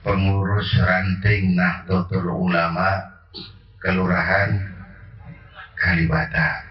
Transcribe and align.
pengurus 0.00 0.68
ranting 0.80 1.52
Nahdlatul 1.52 2.32
Ulama 2.32 3.20
Kelurahan 3.80 4.56
Kalibata. 5.76 6.64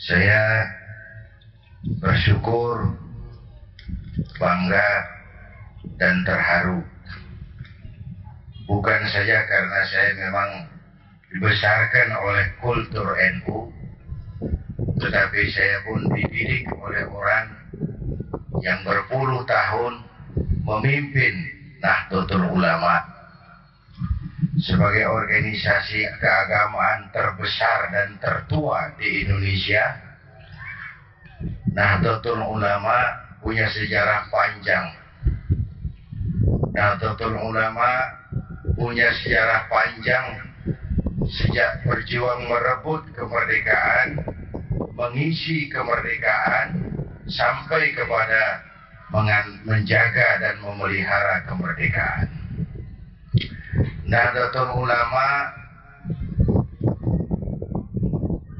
Saya 0.00 0.68
bersyukur, 2.00 2.96
bangga, 4.36 4.88
dan 5.96 6.24
terharu. 6.24 6.80
Bukan 8.64 9.00
saja 9.12 9.44
karena 9.44 9.80
saya 9.88 10.10
memang 10.16 10.50
dibesarkan 11.28 12.08
oleh 12.20 12.46
kultur 12.60 13.08
NU, 13.12 13.68
tetapi 15.00 15.40
saya 15.52 15.76
pun 15.84 16.00
dididik 16.12 16.68
oleh 16.80 17.04
orang 17.04 17.52
yang 18.64 18.80
berpuluh 18.84 19.44
tahun 19.44 20.03
memimpin 20.64 21.34
Nahdlatul 21.84 22.48
Ulama 22.48 23.04
sebagai 24.56 25.04
organisasi 25.04 26.08
keagamaan 26.16 27.12
terbesar 27.12 27.92
dan 27.92 28.16
tertua 28.16 28.96
di 28.96 29.28
Indonesia, 29.28 30.00
Nahdlatul 31.76 32.40
Ulama 32.40 32.96
punya 33.44 33.68
sejarah 33.68 34.32
panjang. 34.32 34.86
Nahdlatul 36.72 37.36
Ulama 37.36 37.90
punya 38.74 39.12
sejarah 39.20 39.68
panjang 39.68 40.26
sejak 41.28 41.84
berjuang 41.84 42.48
merebut 42.48 43.04
kemerdekaan, 43.12 44.24
mengisi 44.96 45.68
kemerdekaan, 45.68 46.84
sampai 47.28 47.96
kepada 47.96 48.73
menjaga 49.62 50.42
dan 50.42 50.58
memelihara 50.58 51.46
kemerdekaan. 51.46 52.26
Nahdlatul 54.10 54.74
Ulama 54.74 55.54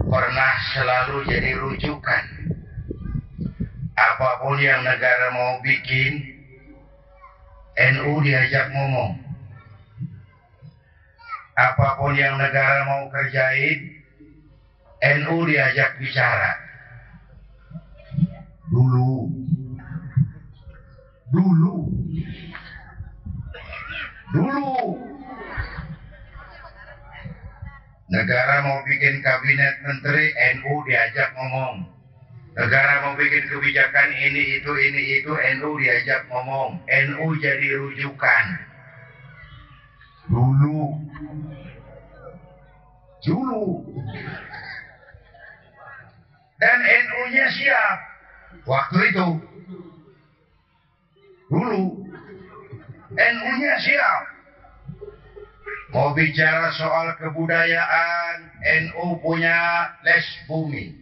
pernah 0.06 0.54
selalu 0.70 1.26
jadi 1.26 1.58
rujukan. 1.58 2.24
Apa 3.94 4.42
pun 4.42 4.58
yang 4.62 4.86
negara 4.86 5.34
mau 5.34 5.58
bikin, 5.62 6.22
NU 7.74 8.12
diajak 8.22 8.70
ngomong. 8.70 9.18
Apa 11.54 11.98
pun 11.98 12.14
yang 12.14 12.38
negara 12.38 12.86
mau 12.86 13.10
kerjain, 13.10 13.90
NU 15.22 15.36
diajak 15.50 15.98
bicara. 15.98 16.62
Dulu, 18.70 19.03
dulu, 21.34 21.74
dulu 24.30 24.70
Negara 28.14 28.62
mau 28.62 28.78
bikin 28.86 29.24
kabinet 29.24 29.80
menteri, 29.82 30.30
NU 30.60 30.86
diajak 30.86 31.34
ngomong. 31.34 31.88
Negara 32.54 33.02
mau 33.02 33.18
bikin 33.18 33.48
kebijakan 33.50 34.12
ini, 34.14 34.62
itu, 34.62 34.70
ini, 34.70 35.02
itu, 35.18 35.32
NU 35.58 35.70
diajak 35.82 36.28
ngomong. 36.30 36.78
NU 36.84 37.26
jadi 37.42 37.66
rujukan. 37.74 38.44
Dulu. 40.30 41.00
Dulu. 43.24 43.64
Dan 46.60 46.78
NU-nya 46.84 47.46
siap. 47.50 47.98
Waktu 48.68 48.98
itu. 49.10 49.26
Dulu. 51.54 52.02
NU-nya 53.14 53.74
siap. 53.78 54.22
Mau 55.94 56.10
bicara 56.10 56.74
soal 56.74 57.14
kebudayaan, 57.14 58.50
NU 58.82 59.22
punya 59.22 59.86
les 60.02 60.26
bumi. 60.50 60.98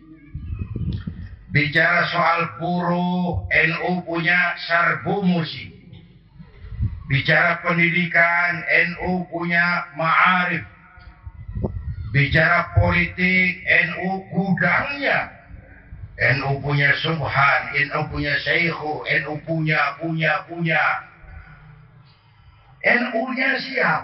Bicara 1.49 2.05
soal 2.13 2.61
buruh, 2.61 3.49
NU 3.49 4.05
punya 4.05 4.53
sarbu 4.69 5.25
musik. 5.25 5.73
Bicara 7.09 7.65
pendidikan, 7.65 8.61
NU 8.93 9.25
punya 9.33 9.89
ma'arif. 9.97 10.69
Bicara 12.13 12.77
politik, 12.77 13.65
NU 13.89 14.29
gudangnya. 14.29 15.42
NU 16.23 16.63
punya 16.63 16.95
subhan, 17.03 17.61
NU 17.91 18.01
punya 18.07 18.39
syekhu, 18.39 19.03
NU 19.03 19.35
punya, 19.43 19.99
punya, 19.99 20.47
punya. 20.47 20.85
NU-nya 22.83 23.51
siap. 23.59 24.03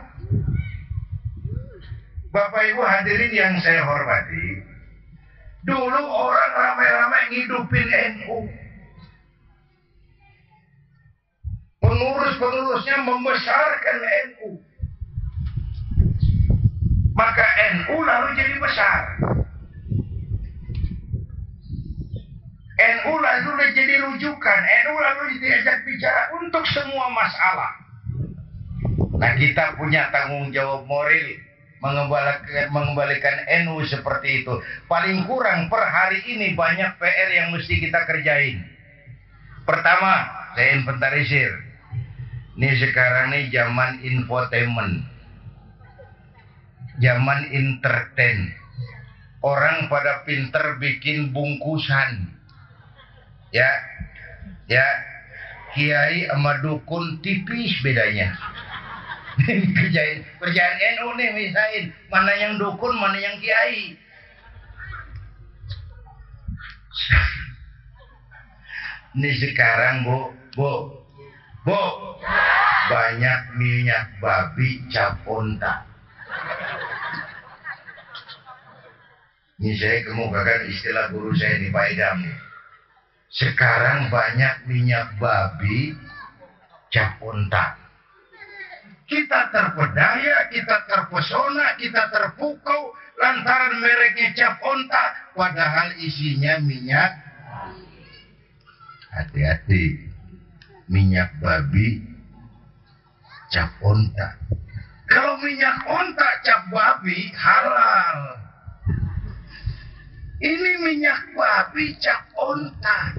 Bapak 2.34 2.62
Ibu 2.74 2.82
hadirin 2.82 3.32
yang 3.32 3.54
saya 3.62 3.86
hormati, 3.86 4.62
dulu 5.62 6.02
orang 6.10 6.52
ramai-ramai 6.54 7.22
ngidupin 7.30 7.88
NU. 7.88 8.38
Pengurus-pengurusnya 11.78 12.98
membesarkan 13.06 13.98
NU. 14.26 14.48
Maka 17.14 17.46
NU 17.78 17.96
lalu 18.02 18.28
jadi 18.38 18.54
besar. 18.58 19.02
NU 22.78 23.12
lalu 23.18 23.74
jadi 23.74 23.94
rujukan, 24.06 24.60
NU 24.86 24.94
lalu 24.94 25.42
diajak 25.42 25.82
bicara 25.82 26.30
untuk 26.38 26.62
semua 26.70 27.10
masalah. 27.10 27.72
Nah 29.18 29.34
kita 29.34 29.74
punya 29.74 30.06
tanggung 30.14 30.54
jawab 30.54 30.86
moral 30.86 31.26
mengembalikan, 31.82 32.70
mengembalikan 32.70 33.36
NU 33.66 33.82
seperti 33.86 34.42
itu. 34.42 34.54
Paling 34.86 35.26
kurang 35.26 35.66
per 35.70 35.82
hari 35.82 36.22
ini 36.26 36.54
banyak 36.54 36.98
PR 36.98 37.30
yang 37.34 37.48
mesti 37.54 37.74
kita 37.82 38.02
kerjain. 38.06 38.62
Pertama, 39.66 40.26
saya 40.56 40.78
inventarisir. 40.78 41.50
Ini 42.58 42.70
sekarang 42.82 43.30
nih 43.30 43.54
zaman 43.54 44.02
infotainment. 44.02 45.06
Zaman 46.98 47.40
entertain. 47.54 48.50
Orang 49.38 49.86
pada 49.86 50.26
pinter 50.26 50.82
bikin 50.82 51.30
bungkusan. 51.30 52.37
Ya. 53.54 53.70
Ya. 54.68 54.84
Kiai 55.76 56.26
sama 56.32 56.58
dukun 56.64 57.20
tipis 57.20 57.76
bedanya. 57.84 58.32
kerjain 59.76 60.24
kerjaan 60.40 60.76
NU 60.98 61.08
nih 61.14 61.30
misain. 61.36 61.92
Mana 62.10 62.32
yang 62.34 62.58
dukun 62.58 62.96
mana 62.96 63.20
yang 63.20 63.36
kiai. 63.38 63.94
Ini 69.18 69.30
sekarang 69.38 70.08
bu. 70.08 70.32
Bu. 70.56 70.72
Bu. 71.62 71.82
Banyak 72.88 73.60
minyak 73.60 74.16
babi 74.24 74.80
cap 74.88 75.20
onta 75.28 75.88
ini 79.58 79.74
saya 79.74 80.06
kemukakan 80.06 80.70
istilah 80.70 81.10
guru 81.10 81.34
saya 81.34 81.58
di 81.58 81.74
Pak 81.74 81.86
Idam 81.90 82.18
sekarang 83.28 84.08
banyak 84.08 84.64
minyak 84.66 85.14
babi 85.20 85.94
cap 86.88 87.20
onta 87.20 87.88
kita 89.08 89.48
terpedaya, 89.48 90.52
kita 90.52 90.84
terpesona, 90.84 91.80
kita 91.80 92.12
terpukau 92.12 92.92
lantaran 93.16 93.80
mereknya 93.80 94.36
cap 94.36 94.60
onta, 94.60 95.32
padahal 95.32 95.96
isinya 95.96 96.60
minyak. 96.60 97.16
Hati-hati, 99.08 100.12
minyak 100.92 101.32
babi 101.40 102.04
cap 103.48 103.80
onta. 103.80 104.36
Kalau 105.08 105.40
minyak 105.40 105.88
onta 105.88 106.28
cap 106.44 106.68
babi 106.68 107.32
halal. 107.32 108.47
Ini 110.38 110.70
minyak 110.86 111.34
babi 111.34 111.98
cap 111.98 112.30
onta. 112.38 113.10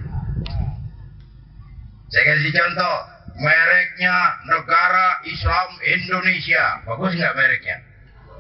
Saya 2.07 2.23
kasih 2.31 2.51
contoh 2.55 2.95
mereknya 3.43 4.39
negara 4.47 5.19
Islam 5.27 5.67
Indonesia. 5.83 6.79
Bagus 6.87 7.19
nggak 7.19 7.35
mereknya? 7.35 7.77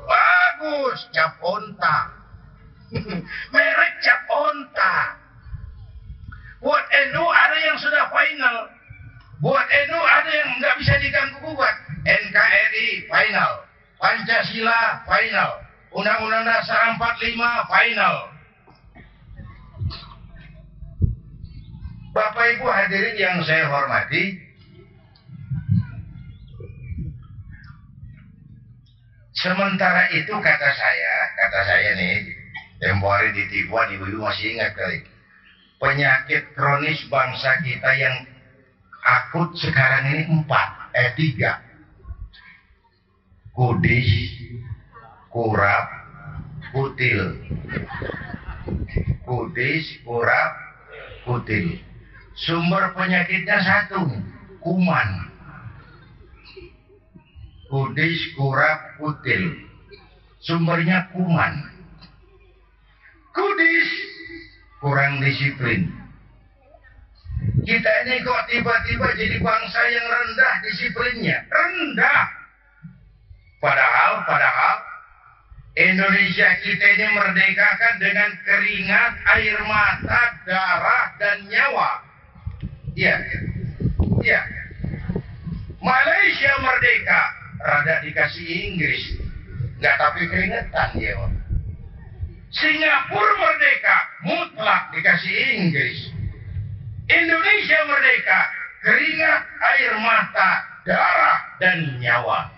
Bagus, 0.07 1.11
cap 1.11 1.35
onta. 1.43 2.07
Merek 3.53 3.93
cap 3.99 4.23
onta. 4.31 5.19
Buat 6.63 6.85
NU 7.11 7.25
ada 7.27 7.57
yang 7.59 7.77
sudah 7.83 8.07
final. 8.15 8.57
Buat 9.43 9.67
NU 9.91 9.99
ada 9.99 10.31
yang 10.31 10.49
nggak 10.55 10.75
bisa 10.79 10.95
diganggu 11.03 11.35
gugat. 11.43 11.75
NKRI 12.07 13.11
final. 13.11 13.67
Pancasila 13.99 15.03
final. 15.03 15.67
Undang-Undang 15.91 16.47
Dasar 16.47 16.95
45 16.95 17.43
final. 17.67 18.28
Bapak 22.19 22.59
Ibu 22.59 22.67
hadirin 22.67 23.15
yang 23.15 23.39
saya 23.47 23.71
hormati, 23.71 24.43
sementara 29.39 30.11
itu 30.11 30.35
kata 30.35 30.69
saya, 30.75 31.15
kata 31.39 31.59
saya 31.63 31.95
nih, 31.95 32.19
tempo 32.83 33.07
hari 33.07 33.31
di 33.31 33.47
Tibuan 33.47 33.87
ibu-ibu 33.95 34.19
masih 34.19 34.51
ingat 34.51 34.75
kali, 34.75 34.99
penyakit 35.79 36.43
kronis 36.59 36.99
bangsa 37.07 37.55
kita 37.63 37.87
yang 37.95 38.27
akut 38.99 39.55
sekarang 39.55 40.11
ini 40.11 40.27
empat, 40.27 40.91
eh 40.99 41.15
tiga, 41.15 41.63
kudis, 43.55 44.11
kurap, 45.31 45.87
kutil, 46.75 47.39
kudis, 49.23 49.87
kurap, 50.03 50.51
kutil. 51.23 51.87
Sumber 52.39 52.95
penyakitnya 52.95 53.57
satu, 53.59 54.07
kuman 54.63 55.29
kudis, 57.69 58.19
kurap, 58.35 58.97
kutil. 58.97 59.53
Sumbernya 60.41 61.07
kuman. 61.13 61.53
Kudis, 63.31 63.89
kurang 64.81 65.21
disiplin. 65.21 65.85
Kita 67.63 67.91
ini 68.03 68.25
kok 68.25 68.43
tiba-tiba 68.51 69.07
jadi 69.15 69.37
bangsa 69.39 69.81
yang 69.93 70.07
rendah 70.09 70.53
disiplinnya. 70.65 71.37
Rendah. 71.47 72.23
Padahal, 73.61 74.25
padahal, 74.25 74.77
Indonesia 75.77 76.49
kita 76.65 76.85
ini 76.97 77.07
merdekakan 77.13 77.95
dengan 78.01 78.31
keringat, 78.43 79.13
air 79.37 79.55
mata, 79.63 80.23
darah, 80.43 81.05
dan 81.21 81.47
nyawa. 81.47 82.08
Iya. 82.95 83.15
Iya. 84.23 84.41
Malaysia 85.79 86.51
merdeka 86.59 87.21
rada 87.63 87.95
dikasih 88.03 88.45
Inggris. 88.45 89.03
Nggak 89.79 89.95
tapi 89.95 90.21
keringetan 90.27 90.89
dia. 90.99 91.15
Singapura 92.49 93.33
merdeka, 93.37 93.97
mutlak 94.25 94.89
dikasih 94.91 95.35
Inggris. 95.61 95.99
Indonesia 97.09 97.79
merdeka, 97.85 98.39
keringat, 98.81 99.41
air 99.45 99.93
mata, 100.01 100.51
darah, 100.85 101.39
dan 101.61 101.77
nyawa. 102.01 102.49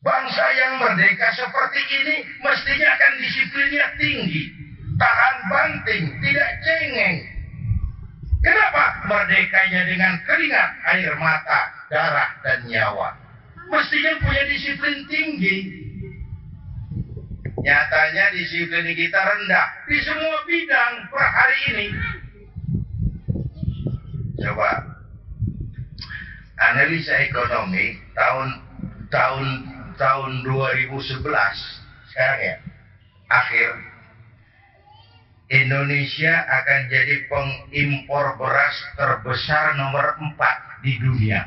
Bangsa 0.00 0.46
yang 0.54 0.78
merdeka 0.78 1.28
seperti 1.34 1.80
ini 2.00 2.16
mestinya 2.38 2.88
akan 2.94 3.12
disiplinnya 3.18 3.86
tinggi. 3.98 4.44
Tahan 4.96 5.36
banting, 5.52 6.04
tidak 6.24 6.50
cengeng, 6.64 7.36
Kenapa 8.46 9.02
merdekanya 9.10 9.82
dengan 9.90 10.14
keringat, 10.22 10.70
air 10.94 11.18
mata, 11.18 11.66
darah, 11.90 12.30
dan 12.46 12.62
nyawa? 12.70 13.10
Mestinya 13.66 14.22
punya 14.22 14.46
disiplin 14.46 15.02
tinggi. 15.10 15.56
Nyatanya 17.58 18.30
disiplin 18.38 18.86
kita 18.94 19.18
rendah 19.18 19.66
di 19.90 19.98
semua 19.98 20.38
bidang 20.46 21.10
per 21.10 21.26
hari 21.26 21.58
ini. 21.74 21.86
Coba 24.46 24.94
analisa 26.62 27.18
ekonomi 27.26 27.98
tahun 28.14 28.62
tahun 29.10 29.46
tahun 29.98 30.30
2011 30.46 31.18
sekarang 32.14 32.40
ya 32.46 32.56
akhir 33.26 33.95
Indonesia 35.46 36.42
akan 36.42 36.80
jadi 36.90 37.30
pengimpor 37.30 38.34
beras 38.34 38.74
terbesar 38.98 39.78
nomor 39.78 40.18
4 40.18 40.82
di 40.82 40.98
dunia. 40.98 41.46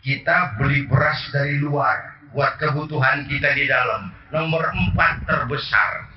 Kita 0.00 0.56
beli 0.56 0.88
beras 0.88 1.20
dari 1.34 1.60
luar 1.60 2.16
buat 2.32 2.56
kebutuhan 2.56 3.28
kita 3.28 3.52
di 3.52 3.68
dalam. 3.68 4.08
Nomor 4.32 4.72
4 4.72 5.28
terbesar. 5.28 6.08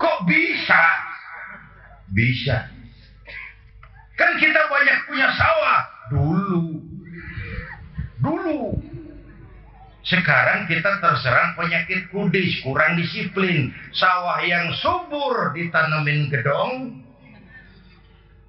Kok 0.00 0.18
bisa? 0.24 0.84
Bisa. 2.16 2.58
Kan 4.16 4.40
kita 4.40 4.62
banyak 4.72 4.98
punya 5.04 5.28
sawah 5.36 5.80
dulu. 6.08 6.64
Dulu 8.24 8.83
sekarang 10.04 10.68
kita 10.68 11.00
terserang 11.00 11.56
penyakit 11.56 12.12
kudis, 12.12 12.60
kurang 12.60 13.00
disiplin. 13.00 13.72
Sawah 13.96 14.36
yang 14.44 14.68
subur 14.76 15.56
ditanemin 15.56 16.28
gedong. 16.28 17.00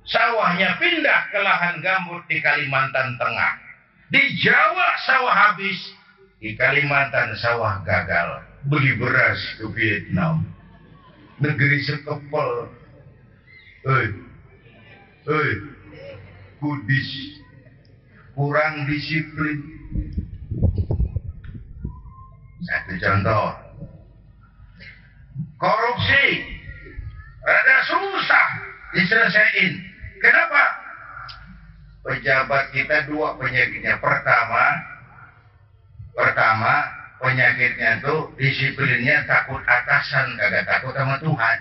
Sawahnya 0.03 0.75
pindah 0.77 1.31
ke 1.31 1.39
lahan 1.39 1.79
gambut 1.79 2.27
di 2.27 2.43
Kalimantan 2.43 3.15
Tengah. 3.15 3.53
Di 4.11 4.21
Jawa 4.37 4.99
sawah 5.07 5.35
habis, 5.49 5.79
di 6.43 6.53
Kalimantan 6.59 7.33
sawah 7.39 7.81
gagal. 7.87 8.43
Beli 8.67 8.99
beras 8.99 9.39
ke 9.55 9.65
Vietnam. 9.71 10.43
Negeri 11.39 11.79
sekepel. 11.87 12.51
Hei, 13.87 14.05
hei, 15.23 15.51
kudis. 16.59 17.09
Kurang 18.35 18.91
disiplin 18.91 19.75
satu 22.65 22.93
contoh. 22.97 23.45
Korupsi. 25.61 26.25
Rada 27.45 27.77
susah 27.85 28.47
diselesaikan. 28.97 29.73
Kenapa? 30.17 30.63
Pejabat 32.01 32.73
kita 32.73 33.05
dua 33.05 33.37
penyakitnya. 33.37 34.01
Pertama, 34.01 34.81
pertama 36.17 36.73
penyakitnya 37.21 38.01
itu 38.01 38.15
disiplinnya 38.37 39.29
takut 39.29 39.61
atasan, 39.61 40.33
kagak 40.41 40.65
takut 40.65 40.93
sama 40.97 41.21
Tuhan. 41.21 41.57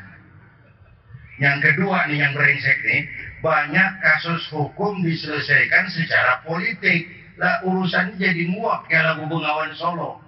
Yang 1.37 1.59
kedua 1.69 2.09
nih 2.09 2.25
yang 2.25 2.33
brengsek 2.33 2.79
nih, 2.87 3.05
banyak 3.45 3.91
kasus 4.01 4.49
hukum 4.49 5.05
diselesaikan 5.05 5.93
secara 5.93 6.41
politik. 6.49 7.13
Lah 7.37 7.61
urusannya 7.67 8.17
jadi 8.17 8.49
muak 8.49 8.89
kayak 8.89 9.05
lagu 9.13 9.29
Bengawan 9.29 9.75
Solo. 9.77 10.24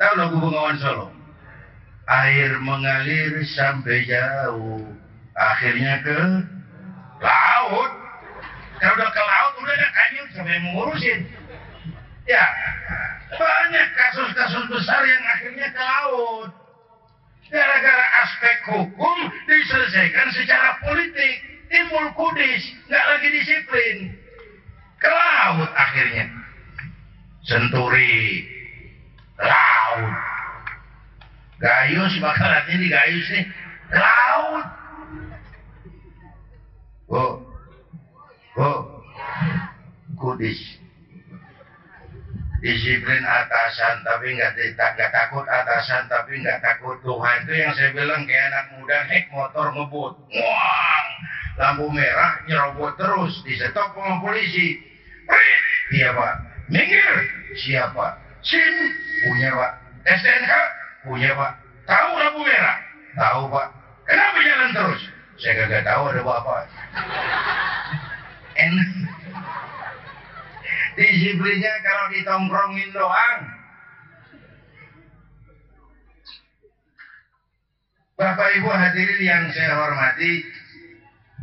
Tahu 0.00 0.14
lagu 0.16 0.36
Bengawan 0.40 0.80
Solo? 0.80 1.12
Air 2.08 2.56
mengalir 2.64 3.44
sampai 3.52 4.08
jauh. 4.08 4.80
Akhirnya 5.36 6.00
ke 6.00 6.18
laut. 7.20 7.92
Kalau 8.80 8.96
udah 8.96 9.10
ke 9.12 9.22
laut, 9.22 9.52
udah 9.60 9.74
ada 9.76 9.88
kayu 9.92 10.22
sampai 10.32 10.56
mengurusin. 10.64 11.20
Ya, 12.24 12.44
banyak 13.36 13.88
kasus-kasus 13.92 14.64
besar 14.72 15.04
yang 15.04 15.22
akhirnya 15.36 15.68
ke 15.68 15.82
laut. 15.84 16.50
Gara-gara 17.52 18.06
aspek 18.24 18.56
hukum 18.72 19.18
diselesaikan 19.44 20.32
secara 20.32 20.80
politik. 20.80 21.36
Timbul 21.70 22.08
kudis, 22.16 22.62
nggak 22.88 23.04
lagi 23.04 23.28
disiplin. 23.36 23.96
Ke 24.96 25.12
laut 25.12 25.70
akhirnya. 25.76 26.26
Senturi, 27.44 28.48
laut. 29.38 29.79
Gayus 31.60 32.14
bakal 32.24 32.48
nanti 32.48 32.72
di 32.80 32.88
gayus 32.88 33.28
nih. 33.28 33.44
Laut. 33.92 34.66
Oh, 37.10 37.42
oh, 38.54 38.80
kudis. 40.14 40.56
Disiplin 42.60 43.24
atasan 43.24 44.04
tapi 44.04 44.36
nggak 44.36 44.52
nggak 44.76 45.10
takut 45.10 45.42
atasan 45.48 46.06
tapi 46.06 46.38
nggak 46.38 46.60
takut 46.60 47.00
Tuhan. 47.00 47.48
Itu 47.48 47.52
yang 47.56 47.72
saya 47.72 47.90
bilang 47.90 48.28
kayak 48.28 48.52
anak 48.52 48.64
muda 48.76 48.96
naik 49.08 49.26
motor 49.32 49.72
ngebut, 49.72 50.12
wang 50.28 51.08
lampu 51.56 51.88
merah 51.88 52.36
nyerobot 52.44 52.94
terus. 53.00 53.40
Disetop 53.48 53.96
sama 53.96 54.20
polisi. 54.22 54.76
Iya 55.90 56.14
pak, 56.14 56.34
minggir. 56.70 57.16
Siapa? 57.58 58.29
SIM 58.40 58.74
punya 59.28 59.48
pak. 59.52 59.72
STNK 60.08 60.52
punya 61.04 61.30
pak. 61.36 61.52
Tahu 61.84 62.10
lampu 62.16 62.40
merah? 62.44 62.78
Tahu 63.16 63.42
pak. 63.52 63.68
Kenapa 64.08 64.38
jalan 64.42 64.70
terus? 64.74 65.02
Saya 65.40 65.54
kagak 65.64 65.84
tahu 65.88 66.02
ada 66.12 66.20
apa. 66.24 66.52
Enak. 68.60 68.90
Disiplinnya 71.00 71.72
kalau 71.80 72.04
ditongkrongin 72.12 72.90
doang. 72.92 73.40
Bapak 78.20 78.52
Ibu 78.52 78.68
hadirin 78.68 79.24
yang 79.24 79.48
saya 79.48 79.80
hormati, 79.80 80.44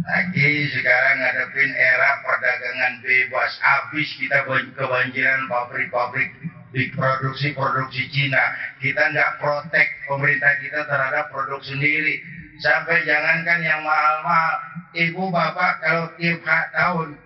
lagi 0.05 0.69
sekarang 0.77 1.25
ngadepin 1.25 1.73
era 1.73 2.21
perdagangan 2.21 3.01
bebas. 3.01 3.49
Habis 3.57 4.13
kita 4.21 4.45
kebanjiran 4.77 5.49
pabrik-pabrik 5.49 6.29
di 6.77 6.93
produksi-produksi 6.93 8.05
Cina. 8.13 8.53
Kita 8.77 9.09
nggak 9.09 9.41
protek 9.41 10.05
pemerintah 10.05 10.53
kita 10.61 10.85
terhadap 10.85 11.33
produk 11.33 11.57
sendiri. 11.65 12.21
Sampai 12.61 13.01
jangankan 13.01 13.65
yang 13.65 13.81
mahal-mahal, 13.81 14.53
ibu, 14.93 15.33
bapak, 15.33 15.81
kalau 15.81 16.05
tiap 16.21 16.45
tahun 16.73 17.17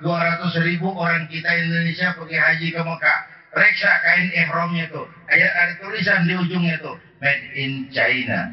200 0.00 0.56
ribu 0.64 0.88
orang 0.96 1.28
kita 1.28 1.48
Indonesia 1.52 2.16
pergi 2.16 2.36
haji 2.40 2.68
ke 2.72 2.80
Mekah. 2.80 3.20
Reksa 3.54 3.92
kain 4.02 4.28
ihramnya 4.34 4.88
tuh. 4.90 5.06
Ayat 5.30 5.52
ada 5.52 5.72
tulisan 5.78 6.26
di 6.26 6.34
ujungnya 6.34 6.80
tuh. 6.80 6.96
Made 7.22 7.48
in 7.54 7.72
China. 7.94 8.50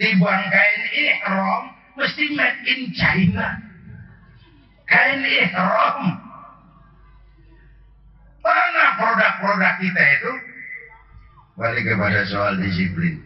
Tibang 0.00 0.42
kain 0.48 0.82
ihram 0.96 1.62
mesti 1.98 2.24
made 2.32 2.62
in 2.66 2.82
China. 2.96 3.46
Kain 4.88 5.20
ihram. 5.22 6.25
Mana 8.46 8.84
produk-produk 8.94 9.74
kita 9.82 10.02
itu? 10.22 10.32
Balik 11.58 11.84
kepada 11.90 12.22
soal 12.30 12.54
disiplin. 12.62 13.18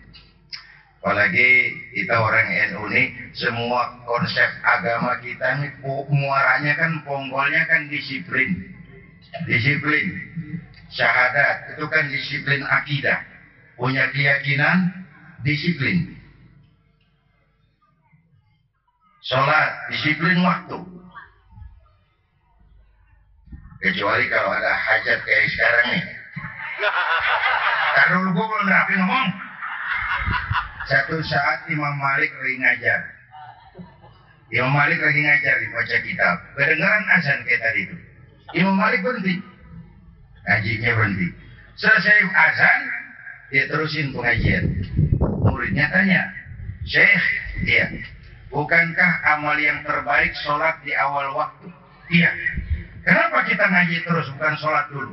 Apalagi 1.00 1.48
kita 1.96 2.12
orang 2.12 2.48
NU 2.72 2.82
ini, 2.92 3.32
semua 3.32 4.04
konsep 4.04 4.48
agama 4.60 5.16
kita 5.24 5.60
ini 5.60 5.68
muaranya 6.12 6.76
kan 6.76 6.92
ponggolnya 7.04 7.64
kan 7.68 7.88
disiplin. 7.88 8.52
Disiplin. 9.48 10.06
Syahadat 10.92 11.76
itu 11.76 11.84
kan 11.88 12.04
disiplin 12.12 12.60
akidah. 12.68 13.16
Punya 13.80 14.12
keyakinan, 14.12 14.92
disiplin. 15.40 16.20
Sholat, 19.24 19.88
disiplin 19.88 20.36
waktu. 20.44 20.99
Kecuali 23.80 24.28
kalau 24.28 24.52
ada 24.52 24.76
hajat 24.76 25.24
kayak 25.24 25.48
sekarang 25.56 25.86
nih. 25.96 26.04
Taruh 27.96 28.12
dulu 28.20 28.30
gue 28.36 28.46
belum 28.46 28.68
rapi 28.68 28.94
ngomong. 29.00 29.28
Satu 30.84 31.16
saat 31.24 31.64
Imam 31.72 31.96
Malik 31.96 32.28
lagi 32.28 32.56
ngajar. 32.60 33.00
Imam 34.52 34.72
Malik 34.76 35.00
lagi 35.00 35.20
ngajar 35.24 35.54
di 35.64 35.66
baca 35.72 35.96
kitab. 36.04 36.36
Kedengaran 36.60 37.04
azan 37.16 37.40
kayak 37.48 37.60
tadi 37.64 37.80
itu. 37.88 37.96
Imam 38.60 38.76
Malik 38.76 39.00
berhenti. 39.00 39.40
Ngajinya 40.44 40.90
berhenti. 41.00 41.28
Selesai 41.80 42.20
azan, 42.36 42.80
dia 43.48 43.64
terusin 43.64 44.12
pengajian. 44.12 44.64
Muridnya 45.40 45.88
tanya, 45.88 46.28
Syekh, 46.84 47.24
iya, 47.64 47.88
bukankah 48.52 49.12
amal 49.36 49.56
yang 49.56 49.80
terbaik 49.88 50.36
sholat 50.44 50.76
di 50.84 50.92
awal 50.92 51.32
waktu? 51.32 51.72
Iya. 52.12 52.28
Kenapa 53.00 53.48
kita 53.48 53.64
ngaji 53.64 53.96
terus 54.04 54.26
bukan 54.36 54.54
sholat 54.60 54.86
dulu? 54.92 55.12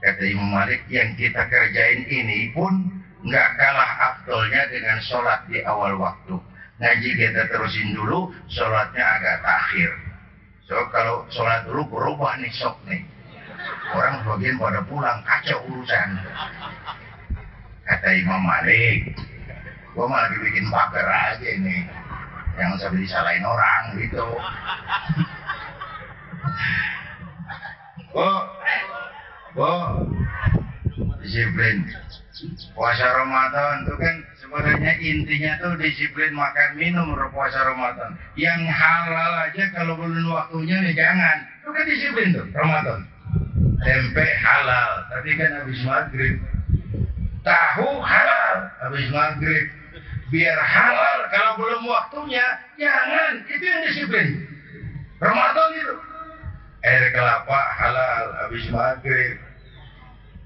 Kata 0.00 0.22
Imam 0.24 0.48
Malik, 0.56 0.88
yang 0.88 1.12
kita 1.20 1.44
kerjain 1.52 2.08
ini 2.08 2.48
pun 2.56 2.88
nggak 3.20 3.48
kalah 3.60 3.92
afdolnya 4.12 4.64
dengan 4.72 4.96
sholat 5.04 5.44
di 5.52 5.60
awal 5.60 6.00
waktu. 6.00 6.40
Ngaji 6.80 7.10
kita 7.20 7.52
terusin 7.52 7.92
dulu, 7.92 8.32
sholatnya 8.48 9.04
agak 9.04 9.44
takhir. 9.44 9.90
So 10.64 10.80
kalau 10.88 11.28
sholat 11.28 11.68
dulu 11.68 11.84
berubah 11.92 12.40
nih 12.40 12.48
sok 12.56 12.80
nih. 12.88 13.04
Orang 13.92 14.24
sebagian 14.24 14.56
pada 14.56 14.80
pulang, 14.88 15.20
kacau 15.20 15.60
urusan. 15.68 16.08
Kata 17.84 18.08
Imam 18.16 18.40
Malik, 18.40 19.12
gua 19.92 20.08
malah 20.08 20.32
dibikin 20.32 20.72
pagar 20.72 21.04
aja 21.04 21.44
ini. 21.44 21.84
Yang 22.56 22.80
sampai 22.80 23.04
disalahin 23.04 23.44
orang 23.44 23.82
gitu. 24.00 24.26
Bo, 28.10 28.30
bo, 29.54 29.72
disiplin 31.22 31.86
puasa 32.74 33.06
Ramadan 33.06 33.86
itu 33.86 33.94
kan 34.00 34.16
sebenarnya 34.42 34.92
intinya 34.98 35.52
tuh 35.62 35.78
disiplin 35.78 36.34
makan 36.34 36.74
minum 36.74 37.14
puasa 37.30 37.62
Ramadan. 37.62 38.18
Yang 38.34 38.66
halal 38.66 39.32
aja 39.46 39.64
kalau 39.76 39.94
belum 39.94 40.26
waktunya 40.26 40.82
nih 40.82 40.94
jangan. 40.98 41.38
Itu 41.62 41.70
kan 41.70 41.84
disiplin 41.86 42.34
tuh 42.34 42.46
Ramadan. 42.50 43.00
Tempe 43.80 44.26
halal, 44.42 44.92
tapi 45.08 45.30
kan 45.38 45.50
habis 45.62 45.80
maghrib. 45.86 46.36
Tahu 47.46 47.88
halal, 48.02 48.56
habis 48.82 49.06
maghrib. 49.14 49.66
Biar 50.34 50.58
halal 50.58 51.18
kalau 51.30 51.52
belum 51.62 51.82
waktunya, 51.86 52.44
jangan. 52.74 53.46
Itu 53.46 53.64
yang 53.64 53.82
disiplin. 53.86 54.28
Ramadan 55.22 55.70
itu. 55.78 56.09
Air 56.80 57.12
kelapa 57.12 57.60
halal, 57.76 58.24
habis 58.44 58.64
maghrib. 58.72 59.36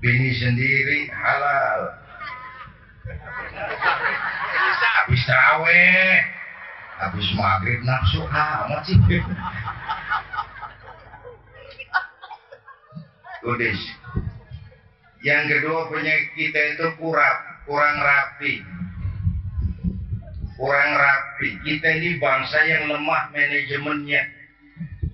Bini 0.02 0.34
sendiri 0.36 1.08
halal. 1.14 1.80
Habis 5.04 5.22
terawih 5.28 6.34
habis 6.98 7.28
maghrib 7.36 7.80
nafsu 7.84 8.20
amat 8.26 8.82
sih. 8.88 8.98
Kudis 13.44 13.80
yang 15.24 15.48
kedua 15.48 15.88
penyakit 15.92 16.32
kita 16.36 16.60
itu 16.76 16.86
kurang 17.00 17.38
kurang 17.68 17.96
rapi. 18.00 18.60
Kurang 20.54 20.90
rapi. 20.96 21.48
Kita 21.64 21.88
ini 21.98 22.20
bangsa 22.20 22.58
yang 22.64 22.92
lemah 22.92 23.32
manajemennya 23.32 24.43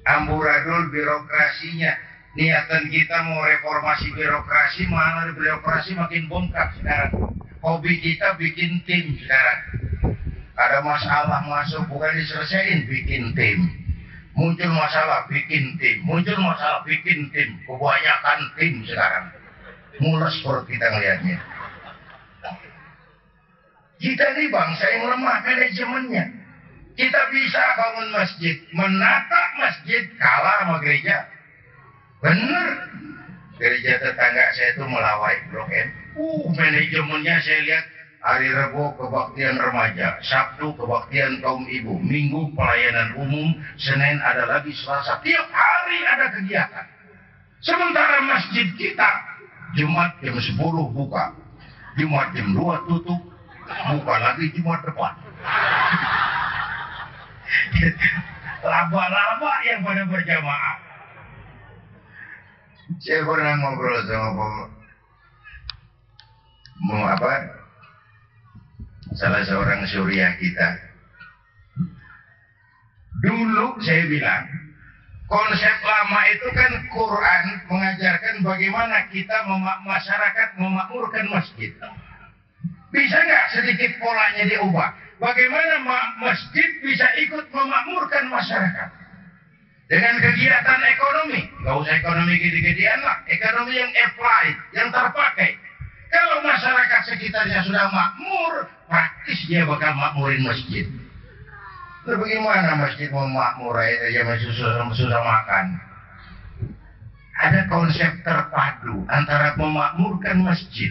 amburadul 0.07 0.92
birokrasinya. 0.92 1.92
Niatan 2.38 2.87
kita 2.95 3.26
mau 3.26 3.42
reformasi 3.42 4.14
birokrasi 4.14 4.87
malah 4.87 5.35
birokrasi 5.35 5.99
makin 5.99 6.30
bongkar 6.30 6.71
sekarang. 6.78 7.35
Hobi 7.61 7.99
kita 7.99 8.38
bikin 8.38 8.80
tim 8.87 9.19
sekarang. 9.19 9.61
Ada 10.54 10.78
masalah 10.85 11.42
masuk 11.49 11.90
bukan 11.90 12.14
diselesaikan 12.14 12.87
bikin 12.87 13.35
tim. 13.35 13.59
Muncul 14.38 14.71
masalah 14.71 15.26
bikin 15.26 15.75
tim. 15.83 16.07
Muncul 16.07 16.38
masalah 16.38 16.87
bikin 16.87 17.28
tim. 17.35 17.59
Kebanyakan 17.66 18.40
tim 18.57 18.75
sekarang. 18.87 19.26
Mules 20.00 20.38
perut 20.40 20.64
kita 20.71 20.87
ngelihatnya 20.87 21.50
kita 24.00 24.25
ini 24.33 24.49
bangsa 24.49 24.85
yang 24.97 25.12
lemah 25.12 25.38
manajemennya 25.45 26.25
kita 27.00 27.21
bisa 27.33 27.62
bangun 27.80 28.09
masjid 28.12 28.57
menata 28.76 29.42
masjid 29.57 30.04
kalah 30.21 30.69
sama 30.69 30.76
gereja 30.85 31.25
Benar. 32.21 32.69
Gereja 33.57 33.92
tetangga 34.00 34.45
saya 34.57 34.73
itu 34.76 34.85
melawai 34.85 35.37
Blok 35.52 35.69
M. 35.69 35.88
Uh, 36.16 36.49
manajemennya 36.52 37.37
saya 37.45 37.61
lihat 37.64 37.85
hari 38.21 38.49
Rabu 38.52 38.92
kebaktian 38.97 39.57
remaja, 39.57 40.21
Sabtu 40.25 40.73
kebaktian 40.76 41.40
kaum 41.45 41.64
ibu, 41.69 41.97
Minggu 42.00 42.52
pelayanan 42.57 43.16
umum, 43.21 43.57
Senin 43.76 44.21
ada 44.21 44.49
lagi 44.49 44.73
Selasa. 44.73 45.21
Tiap 45.25 45.49
hari 45.49 45.99
ada 46.09 46.26
kegiatan. 46.40 46.87
Sementara 47.61 48.25
masjid 48.25 48.69
kita 48.76 49.11
Jumat 49.76 50.16
jam 50.25 50.37
10 50.37 50.57
buka, 50.97 51.37
Jumat 52.00 52.33
jam 52.33 52.57
2 52.57 52.88
tutup, 52.88 53.21
buka 53.69 54.14
lagi 54.16 54.49
Jumat 54.57 54.80
depan. 54.85 55.12
Laba-laba 58.71 59.52
yang 59.64 59.80
pada 59.80 60.04
berjamaah. 60.04 60.76
Saya 63.00 63.23
pernah 63.23 63.54
ngobrol 63.57 64.02
sama 64.04 64.69
mau 66.80 67.04
apa? 67.07 67.33
Salah 69.14 69.42
seorang 69.47 69.87
suriah 69.88 70.35
kita. 70.37 70.69
Dulu 73.21 73.78
saya 73.85 74.04
bilang 74.11 74.45
konsep 75.28 75.76
lama 75.87 76.21
itu 76.35 76.49
kan 76.57 76.73
Quran 76.90 77.45
mengajarkan 77.69 78.35
bagaimana 78.42 79.07
kita 79.12 79.37
memak 79.47 79.78
masyarakat 79.87 80.49
memakmurkan 80.59 81.26
masjid. 81.30 81.73
Bisa 82.90 83.16
nggak 83.23 83.47
sedikit 83.54 83.92
polanya 84.02 84.45
diubah 84.50 85.09
bagaimana 85.20 85.74
masjid 86.18 86.68
bisa 86.82 87.06
ikut 87.20 87.46
memakmurkan 87.52 88.26
masyarakat 88.32 88.88
dengan 89.90 90.14
kegiatan 90.22 90.80
ekonomi. 90.96 91.42
Gak 91.66 91.76
usah 91.76 91.94
ekonomi 92.00 92.34
gede-gedean 92.40 93.00
lah. 93.04 93.20
Ekonomi 93.28 93.76
yang 93.76 93.92
applied, 93.92 94.56
yang 94.72 94.88
terpakai. 94.88 95.58
Kalau 96.10 96.42
masyarakat 96.42 97.00
sekitarnya 97.06 97.62
sudah 97.62 97.86
makmur, 97.90 98.66
praktis 98.90 99.46
dia 99.46 99.62
bakal 99.62 99.94
makmurin 99.94 100.42
masjid. 100.42 100.86
Terus 102.02 102.16
bagaimana 102.16 102.74
masjid 102.80 103.12
mau 103.12 103.28
makmur 103.28 103.76
aja 103.78 104.24
masih 104.26 104.50
susah, 104.56 104.88
susah 104.90 105.20
makan? 105.20 105.66
Ada 107.40 107.60
konsep 107.70 108.10
terpadu 108.26 109.06
antara 109.06 109.54
memakmurkan 109.54 110.42
masjid. 110.42 110.90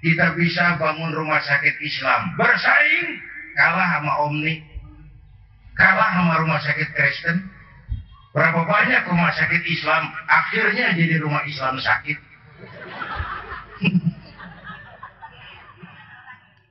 Kita 0.00 0.32
bisa 0.32 0.80
bangun 0.80 1.12
rumah 1.12 1.44
sakit 1.44 1.76
Islam. 1.84 2.34
Bersaing 2.40 3.20
kalah 3.56 4.00
sama 4.00 4.12
Omni 4.28 4.70
kalah 5.80 6.12
sama 6.12 6.44
rumah 6.44 6.60
sakit 6.60 6.92
Kristen. 6.92 7.48
Berapa 8.36 8.62
banyak 8.62 9.08
rumah 9.10 9.32
sakit 9.34 9.64
Islam 9.66 10.12
akhirnya 10.28 10.92
jadi 10.94 11.18
rumah 11.18 11.42
Islam 11.48 11.80
sakit. 11.80 12.18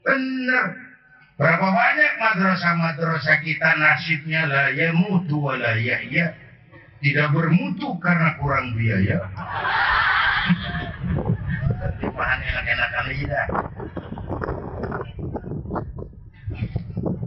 Benar. 0.06 0.66
Berapa 1.40 1.68
banyak 1.72 2.12
madrasah-madrasah 2.20 3.40
kita 3.44 3.80
nasibnya 3.80 4.44
lah 4.44 4.76
ya 4.76 4.92
mutu 4.92 5.40
wala 5.40 5.72
ya 5.80 6.04
ya 6.12 6.36
tidak 7.00 7.32
bermutu 7.32 7.96
karena 8.04 8.36
kurang 8.40 8.76
biaya. 8.76 9.24
Bahan 12.20 12.40
enak-enakan 12.44 13.06
aja 13.08 13.26
dah. 13.32 13.48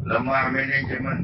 Lemah 0.05 0.45
manajemen. 0.53 1.19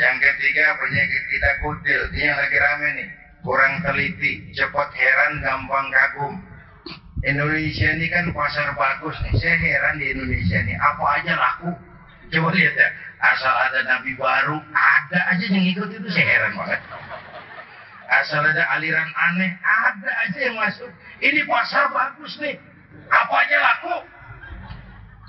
Yang 0.00 0.16
ketiga 0.24 0.64
penyakit 0.80 1.22
kita 1.28 1.50
kutil. 1.60 2.00
Ini 2.16 2.24
yang 2.24 2.38
lagi 2.40 2.56
rame 2.56 2.88
nih. 2.96 3.08
Kurang 3.44 3.84
teliti, 3.84 4.48
cepat 4.56 4.88
heran, 4.96 5.44
gampang 5.44 5.92
kagum. 5.92 6.40
Indonesia 7.20 7.92
ini 7.92 8.08
kan 8.08 8.32
pasar 8.32 8.72
bagus 8.72 9.14
nih. 9.28 9.34
Saya 9.36 9.56
heran 9.60 10.00
di 10.00 10.08
Indonesia 10.08 10.56
ini 10.56 10.72
apa 10.80 11.04
aja 11.20 11.32
laku. 11.36 11.70
Coba 12.32 12.48
lihat 12.56 12.72
ya, 12.80 12.88
asal 13.20 13.52
ada 13.52 13.84
nabi 13.84 14.16
baru, 14.16 14.56
ada 14.72 15.20
aja 15.36 15.44
yang 15.52 15.68
ikut 15.68 15.84
itu 15.92 16.08
saya 16.08 16.24
heran 16.32 16.56
banget. 16.56 16.80
Asal 18.10 18.42
ada 18.42 18.64
aliran 18.78 19.10
aneh, 19.14 19.52
ada 19.62 20.10
aja 20.26 20.38
yang 20.42 20.56
masuk. 20.58 20.90
Ini 21.22 21.46
pasar 21.46 21.90
bagus 21.94 22.34
nih. 22.42 22.58
Apa 23.08 23.34
aja 23.46 23.56
laku. 23.62 23.96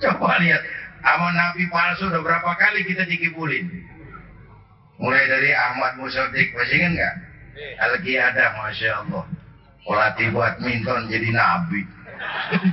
Coba 0.03 0.41
lihat, 0.41 0.63
sama 1.03 1.29
nabi 1.31 1.69
palsu 1.69 2.09
udah 2.09 2.21
berapa 2.23 2.51
kali 2.57 2.83
kita 2.87 3.05
dikibulin. 3.05 3.69
Mulai 4.99 5.25
dari 5.27 5.51
Ahmad 5.51 5.99
Musadik, 5.99 6.53
masih 6.55 6.79
ingat 6.79 6.91
nggak? 6.95 7.15
Lagi 7.81 8.13
ada, 8.17 8.45
Masya 8.61 8.89
Allah. 9.05 9.25
Pelatih 9.83 10.29
badminton 10.31 11.11
jadi 11.11 11.29
nabi. 11.35 11.81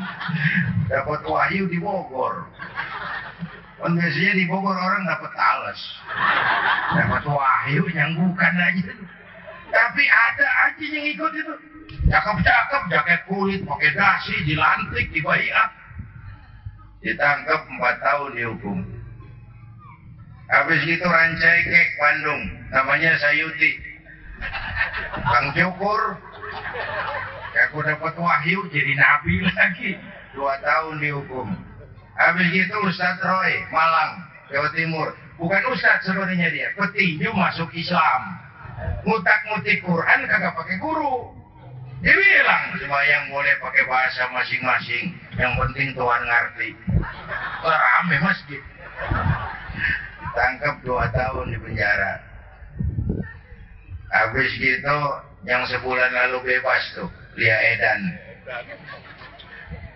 Dapat 0.91 1.21
wahyu 1.27 1.67
di 1.67 1.79
Bogor. 1.83 2.47
Kan 3.81 3.97
biasanya 3.97 4.33
di 4.37 4.45
Bogor 4.47 4.77
orang 4.77 5.09
dapat 5.09 5.33
alas. 5.35 5.81
Dapat 6.95 7.25
wahyu 7.25 7.83
yang 7.91 8.15
bukan 8.15 8.55
aja. 8.61 8.93
Tapi 9.71 10.05
ada 10.07 10.47
aja 10.67 10.85
yang 10.85 11.07
ikut 11.15 11.33
itu. 11.35 11.55
Cakep-cakep, 12.11 12.83
jaket 12.91 13.21
kulit, 13.31 13.61
pakai 13.63 13.95
dasi, 13.95 14.35
dilantik, 14.47 15.15
dibaiat. 15.15 15.71
Ditangkap 17.01 17.65
4 17.71 18.05
tahun 18.05 18.31
dihukum. 18.37 18.79
Habis 20.51 20.83
itu 20.83 21.07
rancai 21.07 21.59
kek 21.63 21.89
Bandung, 22.03 22.43
namanya 22.75 23.15
Sayuti. 23.23 23.73
Kang 25.23 25.55
Cukur, 25.55 26.19
aku 27.55 27.79
dapat 27.87 28.15
wahyu 28.19 28.67
jadi 28.75 28.93
nabi 28.99 29.47
lagi. 29.47 29.91
Dua 30.35 30.59
tahun 30.59 30.99
dihukum. 30.99 31.55
Habis 32.19 32.51
itu 32.51 32.77
Ustadz 32.83 33.23
Roy, 33.23 33.63
Malang, 33.71 34.27
Jawa 34.51 34.69
Timur. 34.75 35.15
Bukan 35.39 35.63
Ustadz 35.71 36.05
sebenarnya 36.05 36.51
dia, 36.51 36.69
petinju 36.75 37.31
masuk 37.33 37.71
Islam. 37.73 38.50
Ngutak-ngutik 39.05 39.81
Quran 39.85 40.29
kagak 40.29 40.55
pakai 40.57 40.77
guru. 40.77 41.33
Dia 42.01 42.17
bilang 42.17 42.81
semua 42.81 43.05
yang 43.05 43.29
boleh 43.29 43.55
pakai 43.61 43.85
bahasa 43.85 44.25
masing-masing. 44.33 45.13
Yang 45.37 45.53
penting 45.57 45.89
Tuhan 45.93 46.23
ngerti. 46.25 46.69
Rame 47.65 48.17
masjid. 48.25 48.63
Tangkap 50.33 50.81
dua 50.81 51.13
tahun 51.13 51.53
di 51.53 51.59
penjara. 51.61 52.25
Habis 54.11 54.51
gitu 54.59 54.99
yang 55.47 55.63
sebulan 55.69 56.11
lalu 56.11 56.57
bebas 56.57 56.83
tuh, 56.97 57.09
Lia 57.37 57.57
Edan. 57.77 58.01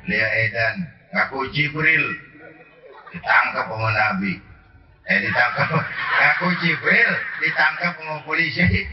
Lia 0.05 0.29
Edan 0.49 0.77
ngaku 1.15 1.51
Jibril 1.57 2.05
ditangkap 3.15 3.67
sama 3.71 3.91
Nabi. 3.91 4.54
Eh 5.05 5.19
ditangkap 5.21 5.69
ngaku 6.17 6.49
Jibril 6.65 7.11
ditangkap 7.45 7.93
sama 8.01 8.25
polisi. 8.25 8.89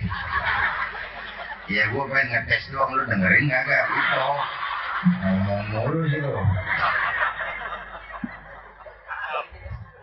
Ya 1.71 1.87
gue 1.87 2.03
pengen 2.03 2.27
ngetes 2.35 2.67
doang 2.75 2.91
lu 2.91 3.07
dengerin 3.07 3.47
gak 3.47 3.63
gak? 3.63 3.85
Itu 3.95 4.27
ngomong 5.23 5.63
mulu 5.71 5.99
sih 6.11 6.19
lu. 6.19 6.35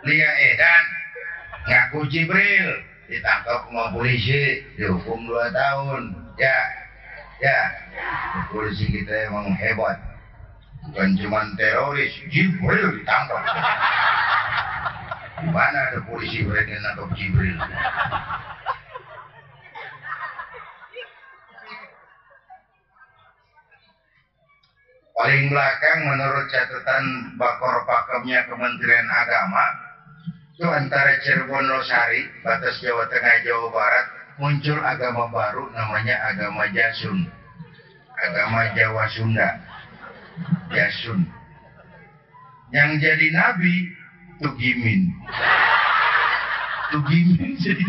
Lia 0.08 0.30
Edan 0.48 0.84
ngaku 1.68 2.08
Jibril 2.08 2.68
ditangkap 3.12 3.68
sama 3.68 3.92
polisi 3.92 4.64
dihukum 4.80 5.28
dua 5.28 5.52
tahun 5.52 6.16
ya 6.40 6.60
ya 7.44 7.60
polisi 8.48 8.88
kita 8.88 9.28
emang 9.28 9.52
hebat 9.60 10.00
bukan 10.88 11.20
cuma 11.20 11.44
teroris 11.60 12.16
Jibril 12.32 12.96
ditangkap 12.96 13.44
di 15.42 15.48
mana 15.54 15.78
ada 15.92 16.00
polisi 16.06 16.42
berani 16.42 16.74
nangkap 16.78 17.10
Jibril 17.14 17.58
paling 25.18 25.44
belakang 25.50 25.98
menurut 26.06 26.46
catatan 26.50 27.04
bakor 27.38 27.82
pakemnya 27.86 28.46
Kementerian 28.46 29.08
Agama 29.10 29.88
itu 30.58 30.66
antara 30.66 31.14
Cirebon 31.22 31.70
Losari, 31.70 32.26
batas 32.42 32.82
Jawa 32.82 33.06
Tengah 33.06 33.46
Jawa 33.46 33.70
Barat, 33.70 34.06
muncul 34.42 34.74
agama 34.82 35.30
baru 35.30 35.70
namanya 35.70 36.18
agama 36.34 36.66
Jasun. 36.74 37.30
Agama 38.18 38.66
Jawa 38.74 39.06
Sunda. 39.06 39.54
Jasun. 40.74 41.30
Yang 42.74 42.90
jadi 43.06 43.26
nabi 43.38 43.86
Tugimin. 44.38 45.10
Tugimin 46.94 47.52
jadi. 47.58 47.84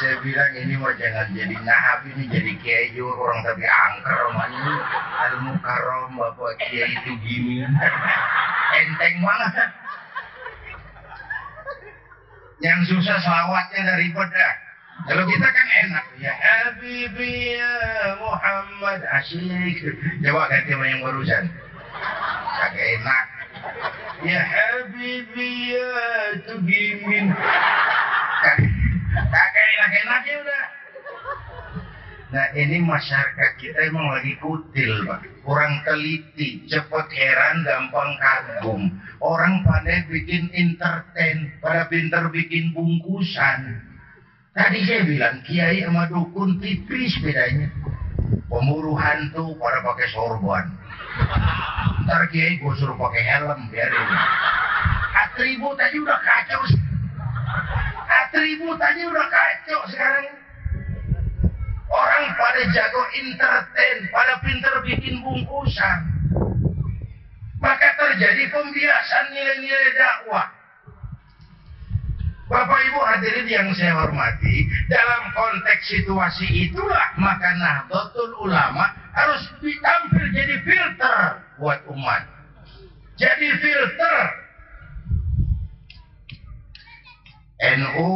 Saya 0.00 0.16
bilang 0.24 0.52
ini 0.56 0.74
mau 0.80 0.92
jangan 0.96 1.28
jadi 1.36 1.56
nabi 1.60 2.08
ini 2.16 2.24
jadi 2.32 2.52
kiai 2.64 2.96
orang 2.96 3.44
tapi 3.44 3.68
angker 3.68 4.20
ini 4.32 4.74
ilmu 5.28 5.52
karom 5.60 6.18
bapak 6.18 6.52
kiai 6.66 6.94
Tugimin. 7.06 7.70
Enteng 8.70 9.16
banget 9.22 9.70
yang 12.60 12.80
susah 12.84 13.16
selawatnya 13.24 13.80
dari 13.96 14.12
dah. 14.12 14.54
Kalau 15.08 15.24
kita 15.24 15.48
kan 15.48 15.68
enak. 15.88 16.04
Ya 16.20 16.32
Habibi 16.36 17.56
Muhammad 18.20 19.00
asyik. 19.20 19.80
Coba 20.20 20.52
ganti 20.52 20.76
yang 20.76 21.00
barusan. 21.00 21.44
Kagak 22.60 22.86
enak. 23.00 23.24
Ya 24.20 24.42
Habibi 24.44 25.72
ya 25.72 25.90
Tugimin. 26.44 27.32
Kagak 29.10 29.64
enak-enaknya 29.76 30.34
udah. 30.44 30.64
Nah 32.30 32.46
ini 32.54 32.78
masyarakat 32.84 33.50
kita 33.58 33.90
emang 33.90 34.06
lagi 34.12 34.38
kutil, 34.38 35.02
Pak. 35.08 35.26
Kurang 35.42 35.82
teliti, 35.82 36.62
cepat 36.70 37.10
heran, 37.10 37.66
gampang 37.66 38.14
kagum. 38.22 38.82
Orang 39.18 39.66
pandai 39.66 40.06
bikin 40.06 40.46
entertain, 40.54 41.50
pada 41.58 41.90
pinter 41.90 42.30
bikin 42.30 42.70
bungkusan. 42.70 43.82
Tadi 44.54 44.78
saya 44.86 45.02
bilang, 45.08 45.42
kiai 45.42 45.82
sama 45.82 46.06
dukun 46.06 46.62
tipis 46.62 47.18
bedanya. 47.18 47.66
Pemburu 48.46 48.94
hantu 48.94 49.58
pada 49.58 49.82
pakai 49.82 50.08
sorban. 50.14 50.66
Ntar 52.10 52.26
kiai 52.34 52.58
gue 52.58 52.74
suruh 52.74 52.98
pakai 52.98 53.22
helm, 53.22 53.70
biarin. 53.70 54.08
Atribut 55.14 55.78
aja 55.78 55.94
udah 55.94 56.18
kacau. 56.18 56.58
Atribut 58.10 58.82
aja 58.82 59.02
udah 59.06 59.26
kacau 59.30 59.80
sekarang. 59.94 60.26
Orang 61.86 62.24
pada 62.34 62.66
jago 62.74 63.02
entertain, 63.14 64.10
pada 64.10 64.42
pinter 64.42 64.74
bikin 64.90 65.22
bungkusan. 65.22 65.98
Maka 67.62 67.94
terjadi 67.94 68.58
pembiasan 68.58 69.30
nilai-nilai 69.30 69.94
dakwah. 69.94 70.50
Bapak 72.50 72.80
Ibu 72.90 73.00
hadirin 73.06 73.46
yang 73.46 73.70
saya 73.78 73.94
hormati, 73.94 74.66
dalam 74.90 75.30
konteks 75.30 75.86
situasi 75.86 76.50
itulah 76.66 77.14
maka 77.22 77.54
Nahdlatul 77.54 78.34
Ulama 78.42 78.90
harus 79.14 79.46
ditampil 79.62 80.26
jadi 80.34 80.58
filter 80.66 81.49
buat 81.60 81.84
umat. 81.92 82.22
Jadi 83.20 83.46
filter. 83.60 84.18
NU 87.60 88.08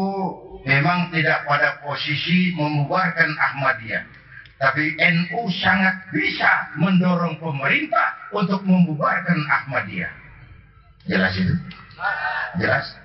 memang 0.65 1.13
tidak 1.13 1.45
pada 1.45 1.77
posisi 1.85 2.57
membubarkan 2.57 3.29
Ahmadiyah. 3.37 4.05
Tapi 4.57 4.97
NU 4.97 5.53
sangat 5.61 6.09
bisa 6.09 6.73
mendorong 6.81 7.37
pemerintah 7.37 8.17
untuk 8.33 8.65
membubarkan 8.65 9.37
Ahmadiyah. 9.45 10.09
Jelas 11.05 11.37
itu? 11.37 11.53
Jelas? 12.57 12.97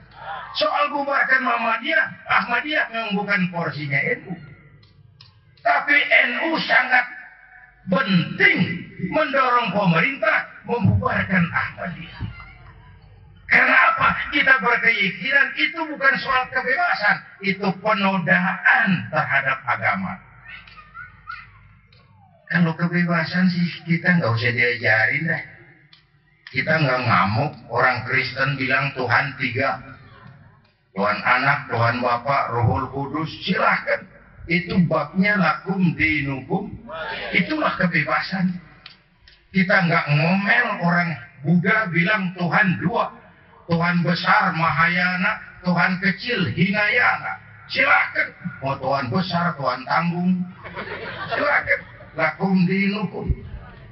Soal 0.56 0.90
bubarkan 0.96 1.44
Muhammadiyah, 1.46 2.06
Ahmadiyah 2.26 2.86
memang 2.96 3.12
bukan 3.20 3.42
porsinya 3.52 4.00
NU. 4.24 4.34
Tapi 5.60 5.98
NU 6.32 6.56
sangat 6.64 7.06
penting 7.92 8.89
mendorong 9.08 9.72
pemerintah 9.72 10.38
membubarkan 10.68 11.46
Ahmadiyah. 11.48 12.28
kita 14.30 14.54
berkeyakinan 14.62 15.48
itu 15.58 15.80
bukan 15.90 16.14
soal 16.22 16.44
kebebasan, 16.54 17.18
itu 17.42 17.68
penodaan 17.82 19.10
terhadap 19.10 19.58
agama. 19.66 20.14
Kalau 22.50 22.74
kebebasan 22.74 23.46
sih 23.50 23.68
kita 23.86 24.18
nggak 24.18 24.34
usah 24.34 24.52
diajarin 24.54 25.30
deh. 25.30 25.44
Kita 26.50 26.82
nggak 26.82 27.02
ngamuk 27.06 27.54
orang 27.70 28.10
Kristen 28.10 28.58
bilang 28.58 28.90
Tuhan 28.98 29.38
tiga. 29.38 29.78
Tuhan 30.98 31.20
anak, 31.22 31.70
Tuhan 31.70 32.02
Bapak, 32.02 32.50
Rohul 32.50 32.90
Kudus, 32.90 33.30
silahkan. 33.46 34.02
Itu 34.50 34.82
babnya 34.90 35.38
lakum 35.38 35.94
dinukum. 35.94 36.74
Itulah 37.38 37.78
kebebasan. 37.78 38.69
Kita 39.50 39.76
nggak 39.90 40.06
ngomel 40.14 40.68
orang 40.86 41.10
Buddha 41.42 41.90
bilang 41.90 42.36
Tuhan 42.38 42.78
dua. 42.84 43.10
Tuhan 43.70 44.02
besar 44.02 44.50
Mahayana, 44.58 45.62
Tuhan 45.62 46.02
kecil 46.02 46.50
Hinayana. 46.54 47.38
Silahkan. 47.70 48.34
Mau 48.66 48.74
Tuhan 48.82 49.14
besar, 49.14 49.54
Tuhan 49.54 49.86
tanggung. 49.86 50.42
Silahkan. 51.30 51.80
Lakum 52.18 52.66
dinukum. 52.66 53.30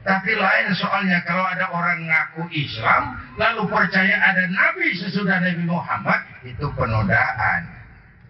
Tapi 0.08 0.39
lain 0.39 0.72
soalnya 0.72 1.20
kalau 1.28 1.43
ada 1.43 1.67
orang 1.67 2.08
ngaku 2.08 2.48
Islam, 2.56 3.20
lalu 3.36 3.67
percaya 3.67 4.15
ada 4.24 4.48
Nabi 4.48 4.96
sesudah 4.96 5.43
Nabi 5.43 5.67
Muhammad, 5.67 6.24
itu 6.48 6.63
penodaan. 6.80 7.67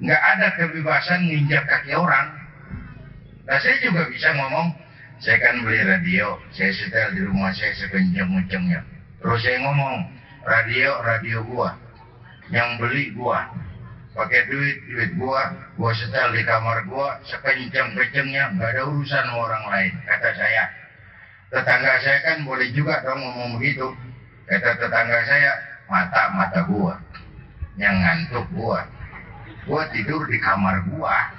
Nggak 0.01 0.21
ada 0.35 0.47
kebebasan 0.57 1.29
nginjak 1.29 1.69
kaki 1.69 1.93
orang. 1.93 2.33
Nah 3.45 3.57
saya 3.61 3.77
juga 3.79 4.09
bisa 4.09 4.33
ngomong, 4.33 4.73
saya 5.17 5.37
kan 5.41 5.65
beli 5.65 5.81
radio, 5.81 6.37
saya 6.53 6.69
setel 6.69 7.17
di 7.17 7.25
rumah 7.25 7.49
saya 7.49 7.73
sekenceng-kencengnya. 7.73 8.85
Terus 9.17 9.41
saya 9.41 9.57
ngomong, 9.65 9.95
radio, 10.45 11.01
radio 11.01 11.41
gua. 11.49 11.73
Yang 12.53 12.69
beli 12.77 13.03
gua. 13.17 13.49
Pakai 14.13 14.45
duit, 14.45 14.77
duit 14.85 15.11
gua. 15.17 15.57
Gua 15.73 15.89
setel 15.97 16.37
di 16.37 16.45
kamar 16.45 16.85
gua, 16.85 17.17
sekenceng-kencengnya. 17.25 18.53
Nggak 18.53 18.77
ada 18.77 18.81
urusan 18.85 19.25
sama 19.25 19.41
orang 19.41 19.65
lain, 19.73 19.93
kata 20.05 20.29
saya. 20.37 20.63
Tetangga 21.49 21.93
saya 22.05 22.19
kan 22.21 22.37
boleh 22.45 22.69
juga 22.77 23.01
dong 23.01 23.17
ngomong 23.17 23.57
begitu. 23.57 23.89
Kata 24.45 24.77
tetangga 24.77 25.19
saya, 25.25 25.51
mata-mata 25.89 26.61
gua. 26.69 26.93
Yang 27.73 27.95
ngantuk 28.05 28.45
gua. 28.53 28.85
Gua 29.65 29.81
tidur 29.89 30.29
di 30.29 30.37
kamar 30.37 30.85
gua. 30.93 31.33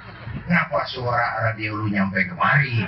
Kenapa 0.49 0.81
suara 0.89 1.45
radio 1.45 1.77
lu 1.77 1.93
nyampe 1.93 2.25
kemari? 2.25 2.81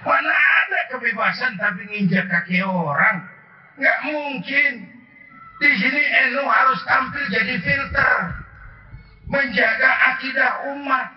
Mana 0.00 0.32
ada 0.32 0.80
kebebasan 0.88 1.52
tapi 1.60 1.84
nginjak 1.92 2.24
kaki 2.24 2.64
orang? 2.64 3.20
Nggak 3.76 4.00
mungkin. 4.08 4.72
Di 5.60 5.70
sini 5.76 6.02
NU 6.32 6.40
harus 6.48 6.80
tampil 6.88 7.20
jadi 7.28 7.60
filter. 7.60 8.32
Menjaga 9.28 9.92
akidah 10.16 10.52
umat. 10.72 11.08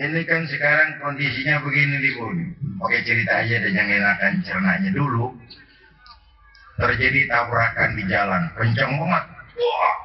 Ini 0.00 0.20
kan 0.24 0.48
sekarang 0.48 0.96
kondisinya 1.04 1.60
begini 1.60 2.08
nih 2.08 2.12
Bun. 2.16 2.38
Oke 2.80 3.04
cerita 3.04 3.44
aja 3.44 3.68
dan 3.68 3.76
yang 3.76 3.88
enakan 4.00 4.40
cernanya 4.48 4.88
dulu. 4.96 5.36
Terjadi 6.78 7.26
tabrakan 7.26 7.90
di 7.98 8.06
jalan. 8.06 8.42
Kencang 8.54 8.92
banget. 9.02 9.24
Wah! 9.58 9.96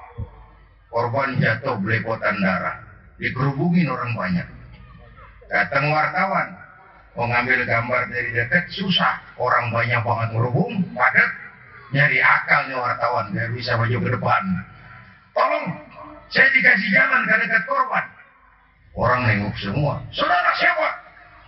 Korban 0.90 1.38
jatuh 1.38 1.78
belepotan 1.78 2.42
darah. 2.42 2.82
Dikerubungin 3.22 3.94
orang 3.94 4.18
banyak. 4.18 4.48
Datang 5.54 5.94
wartawan. 5.94 6.58
Mau 7.14 7.30
ngambil 7.30 7.70
gambar 7.70 8.10
dari 8.10 8.34
dekat 8.34 8.74
susah. 8.74 9.22
Orang 9.38 9.70
banyak 9.70 10.02
banget 10.02 10.30
ngerubung. 10.34 10.82
Padat. 10.98 11.30
Nyari 11.94 12.18
akal 12.18 12.66
nih 12.66 12.78
wartawan. 12.82 13.30
Biar 13.30 13.54
bisa 13.54 13.78
maju 13.78 13.98
ke 14.02 14.10
depan. 14.10 14.44
Tolong. 15.38 15.66
Saya 16.34 16.50
dikasih 16.58 16.90
jalan 16.90 17.22
ke 17.30 17.36
dekat 17.46 17.64
korban. 17.70 18.06
Orang 18.98 19.30
nengok 19.30 19.54
semua. 19.62 20.02
Saudara 20.10 20.54
siapa? 20.58 20.90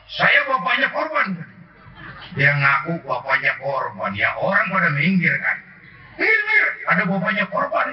Saya 0.06 0.46
bapaknya 0.46 0.90
korban. 0.94 1.55
Dia 2.36 2.52
ngaku 2.52 3.00
bapaknya 3.08 3.56
korban. 3.64 4.12
Ya 4.16 4.36
orang 4.36 4.68
pada 4.68 4.92
minggir 4.92 5.36
kan. 5.40 5.58
Minggir. 6.20 6.66
Ada 6.92 7.04
bapaknya 7.08 7.46
korban. 7.48 7.88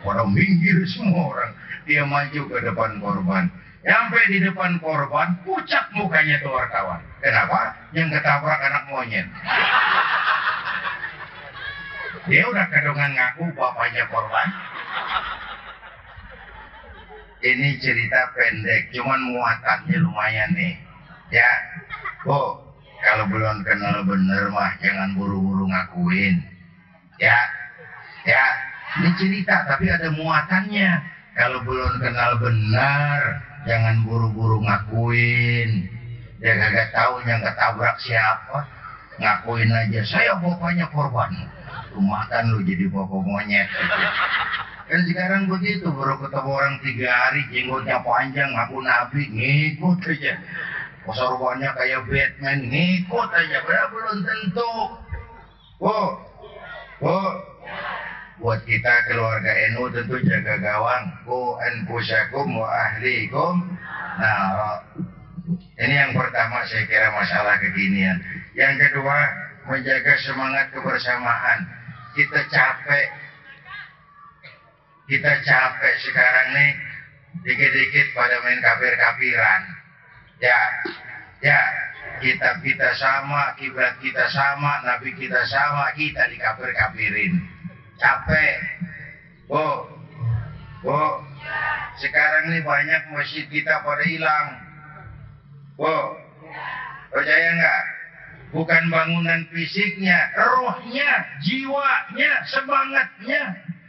Pada 0.00 0.24
minggir 0.24 0.84
semua 0.88 1.36
orang. 1.36 1.52
Dia 1.84 2.02
maju 2.08 2.40
ke 2.48 2.58
depan 2.64 2.90
korban. 3.00 3.44
Sampai 3.84 4.32
di 4.32 4.40
depan 4.40 4.80
korban, 4.80 5.36
pucat 5.44 5.92
mukanya 5.92 6.40
tuh 6.40 6.56
wartawan. 6.56 7.04
Kenapa? 7.20 7.76
Yang 7.92 8.16
ketabrak 8.16 8.56
anak 8.64 8.88
monyet. 8.88 9.28
Dia 12.24 12.48
udah 12.48 12.64
kedongan 12.72 13.12
ngaku 13.12 13.52
bapaknya 13.52 14.08
korban. 14.08 14.48
Ini 17.44 17.76
cerita 17.76 18.32
pendek, 18.32 18.88
cuman 18.96 19.20
muatannya 19.20 20.00
lumayan 20.00 20.56
nih. 20.56 20.80
Ya, 21.28 21.44
oh, 22.24 22.63
kalau 23.04 23.24
belum 23.28 23.60
kenal 23.68 24.00
bener 24.08 24.48
mah 24.48 24.72
jangan 24.80 25.12
buru-buru 25.12 25.68
ngakuin. 25.68 26.40
Ya, 27.20 27.38
ya, 28.26 28.44
ini 28.98 29.10
cerita 29.20 29.68
tapi 29.68 29.92
ada 29.92 30.08
muatannya. 30.10 30.90
Kalau 31.34 31.62
belum 31.66 32.00
kenal 32.00 32.40
benar, 32.40 33.20
jangan 33.68 34.02
buru-buru 34.08 34.64
ngakuin. 34.64 35.90
Dia 36.40 36.54
kagak 36.56 36.90
tahu 36.96 37.22
yang 37.28 37.44
ketabrak 37.44 37.96
siapa. 38.00 38.58
Ngakuin 39.20 39.70
aja, 39.70 40.00
saya 40.08 40.32
bapaknya 40.42 40.90
korban. 40.90 41.30
Rumahkan 41.94 42.50
lu 42.50 42.66
jadi 42.66 42.90
bapak 42.90 43.22
monyet. 43.22 43.70
Kan 44.84 45.00
sekarang 45.08 45.48
begitu, 45.48 45.86
baru 45.88 46.20
ketemu 46.20 46.50
orang 46.50 46.76
tiga 46.82 47.08
hari, 47.08 47.42
jenggotnya 47.48 48.02
panjang, 48.04 48.50
ngaku 48.52 48.78
nabi, 48.84 49.22
ngikut 49.32 50.02
aja. 50.12 50.34
Sorbannya 51.04 51.68
kayak 51.76 52.08
Batman, 52.08 52.58
ngikut 52.72 53.28
aja. 53.28 53.58
Padahal 53.60 53.88
belum 53.92 54.18
tentu. 54.24 54.72
Oh, 55.84 56.08
oh. 57.04 57.30
Buat 58.40 58.66
kita 58.66 58.92
keluarga 59.08 59.52
NU 59.72 59.84
tentu 59.92 60.16
jaga 60.24 60.56
gawang. 60.58 61.04
Ku 61.28 61.60
anfusakum 61.60 62.56
wa 62.56 62.68
ahlikum. 62.68 63.62
Nah, 64.20 64.80
ini 65.76 65.94
yang 65.94 66.12
pertama 66.16 66.64
saya 66.64 66.88
kira 66.88 67.12
masalah 67.12 67.60
kekinian. 67.60 68.18
Yang 68.56 68.88
kedua, 68.88 69.18
menjaga 69.68 70.14
semangat 70.24 70.66
kebersamaan. 70.72 71.58
Kita 72.14 72.40
capek 72.48 73.06
kita 75.04 75.32
capek 75.44 75.94
sekarang 76.00 76.48
nih 76.56 76.70
dikit-dikit 77.44 78.06
pada 78.16 78.40
main 78.40 78.60
kafir-kafiran. 78.62 79.62
Ya, 80.42 80.60
ya, 81.42 81.60
kita 82.18 82.58
kita 82.62 82.90
sama, 82.98 83.54
kiblat 83.58 83.98
kita 84.02 84.26
sama, 84.30 84.82
nabi 84.82 85.14
kita 85.14 85.42
sama, 85.46 85.94
kita 85.94 86.26
dikafir-kafirin. 86.30 87.38
Capek. 87.98 88.58
Bu, 89.46 89.86
bu, 90.82 91.02
sekarang 92.02 92.50
nih 92.50 92.62
banyak 92.66 93.02
masjid 93.14 93.46
kita 93.46 93.84
pada 93.86 94.04
hilang. 94.06 94.48
Bu, 95.78 95.98
percaya 97.14 97.48
nggak? 97.54 97.84
Bukan 98.54 98.86
bangunan 98.86 99.50
fisiknya, 99.50 100.30
rohnya, 100.38 101.26
jiwanya, 101.42 102.46
semangatnya, 102.46 103.42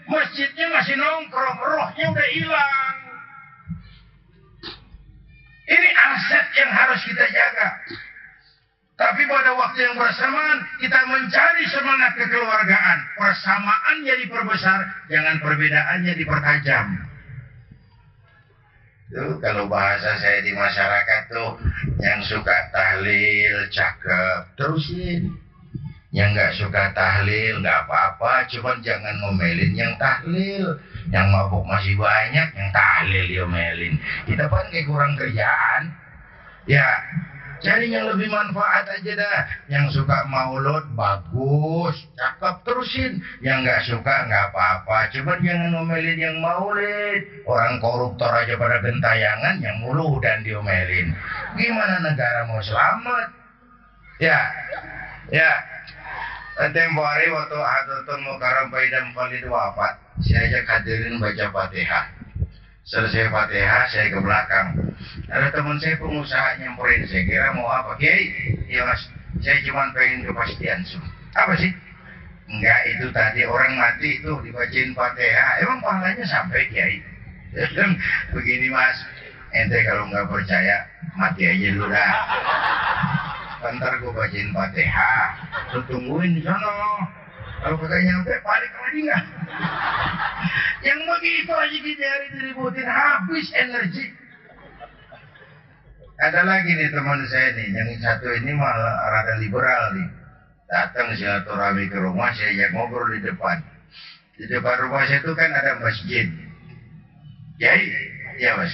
Masjidnya 0.06 0.70
masih 0.70 0.96
nongkrong, 1.02 1.58
rohnya 1.66 2.06
udah 2.14 2.30
hilang. 2.30 2.96
Ini 5.66 5.90
aset 5.98 6.46
yang 6.62 6.70
harus 6.70 7.02
kita 7.06 7.26
jaga. 7.26 7.70
Tapi 8.96 9.28
pada 9.28 9.52
waktu 9.60 9.80
yang 9.92 10.00
bersamaan 10.00 10.64
kita 10.80 11.00
mencari 11.10 11.64
semangat 11.68 12.16
kekeluargaan. 12.16 13.00
Persamaannya 13.20 14.16
diperbesar, 14.24 14.80
jangan 15.12 15.36
perbedaannya 15.44 16.14
dipertajam. 16.16 16.88
Tuh, 19.06 19.38
kalau 19.38 19.70
bahasa 19.70 20.18
saya 20.18 20.42
di 20.42 20.56
masyarakat 20.56 21.22
tuh 21.30 21.62
yang 22.02 22.24
suka 22.26 22.74
tahlil, 22.74 23.68
cakep, 23.70 24.40
terusin 24.58 25.45
yang 26.16 26.32
nggak 26.32 26.56
suka 26.56 26.96
tahlil 26.96 27.60
nggak 27.60 27.84
apa-apa. 27.84 28.48
Cuman 28.48 28.80
jangan 28.80 29.20
ngomelin 29.20 29.76
yang 29.76 29.92
tahlil. 30.00 30.80
Yang 31.12 31.28
mabuk 31.28 31.68
masih 31.68 32.00
banyak 32.00 32.56
yang 32.56 32.70
tahlil 32.72 33.26
diomelin 33.30 34.00
kita 34.26 34.48
kan 34.48 34.66
kayak 34.72 34.88
kurang 34.88 35.14
kerjaan. 35.20 35.92
Ya 36.66 36.88
cari 37.60 37.92
yang 37.92 38.08
lebih 38.08 38.32
manfaat 38.32 38.88
aja 38.88 39.12
dah. 39.12 39.42
Yang 39.68 40.00
suka 40.00 40.24
maulud 40.32 40.88
bagus. 40.96 42.00
Cakep 42.16 42.64
terusin. 42.64 43.20
Yang 43.44 43.58
nggak 43.68 43.82
suka 43.84 44.16
nggak 44.32 44.56
apa-apa. 44.56 45.12
Cuman 45.12 45.44
jangan 45.44 45.70
ngomelin 45.76 46.16
yang 46.16 46.40
maulid. 46.40 47.44
Orang 47.44 47.84
koruptor 47.84 48.32
aja 48.32 48.56
pada 48.56 48.80
gentayangan 48.80 49.60
yang 49.60 49.84
mulu 49.84 50.24
dan 50.24 50.48
diomelin 50.48 51.12
gimana 51.56 52.04
negara 52.04 52.48
mau 52.48 52.60
selamat? 52.60 53.28
Ya 54.20 54.40
Ya, 55.34 55.58
tempo 56.56 57.04
hari 57.04 57.28
waktu 57.28 57.58
Hadratul 57.60 58.24
Mukarram 58.24 58.72
Baidam 58.72 59.12
Khalid 59.12 59.44
wafat, 59.52 60.00
saya 60.24 60.48
ajak 60.48 60.64
hadirin 60.64 61.20
baca 61.20 61.52
Fatihah. 61.52 62.06
Selesai 62.88 63.28
Fatihah, 63.28 63.84
saya 63.92 64.08
ke 64.08 64.20
belakang. 64.24 64.68
Ada 65.28 65.52
teman 65.52 65.76
saya 65.84 66.00
pengusaha 66.00 66.56
nyamperin, 66.64 67.04
saya 67.12 67.28
kira 67.28 67.52
mau 67.52 67.68
apa? 67.68 68.00
Kiai, 68.00 68.32
ya 68.72 68.88
mas, 68.88 69.04
saya 69.44 69.60
cuma 69.68 69.92
pengen 69.92 70.24
kepastian. 70.24 70.80
Apa 71.36 71.60
sih? 71.60 71.76
Enggak, 72.48 72.80
itu 72.88 73.06
tadi 73.12 73.42
orang 73.44 73.76
mati 73.76 74.24
itu 74.24 74.32
dibacain 74.40 74.96
Fatihah. 74.96 75.60
Emang 75.60 75.84
pahalanya 75.84 76.24
sampai 76.24 76.72
Kiai? 76.72 77.04
Begini 78.32 78.72
mas, 78.72 78.96
ente 79.52 79.84
kalau 79.84 80.08
nggak 80.08 80.32
percaya, 80.32 80.88
mati 81.20 81.52
aja 81.52 81.68
dulu 81.76 81.92
dah. 81.92 82.12
Bentar 83.64 83.92
gue 84.00 84.12
bacain 84.12 84.50
Fatihah. 84.52 85.28
Lu 85.76 85.80
tungguin 85.88 86.36
di 86.36 86.42
sana. 86.44 86.72
Kalau 87.64 87.82
kagak 87.82 88.02
nyampe, 88.04 88.34
balik 88.46 88.72
lagi 88.78 89.00
nggak? 89.10 89.24
Yang 90.86 91.00
begitu 91.02 91.52
aja 91.56 91.78
kita 91.82 92.06
hari 92.06 92.28
diributin, 92.38 92.86
habis 92.86 93.48
energi. 93.58 94.06
Ada 96.16 96.46
lagi 96.48 96.72
nih 96.72 96.94
teman 96.94 97.26
saya 97.28 97.58
nih, 97.58 97.68
yang 97.74 97.90
satu 98.00 98.28
ini 98.38 98.54
malah 98.54 98.96
rada 99.10 99.36
liberal 99.42 99.98
nih. 99.98 100.08
Datang 100.70 101.18
silaturahmi 101.18 101.90
ke 101.90 101.98
rumah, 101.98 102.32
saya 102.38 102.54
ajak 102.54 102.70
ngobrol 102.78 103.10
di 103.18 103.20
depan. 103.26 103.58
Di 104.38 104.46
depan 104.46 104.86
rumah 104.86 105.04
saya 105.10 105.26
itu 105.26 105.34
kan 105.34 105.50
ada 105.50 105.82
masjid. 105.82 106.28
Kiai, 107.58 107.88
ya 108.38 108.62
mas. 108.62 108.74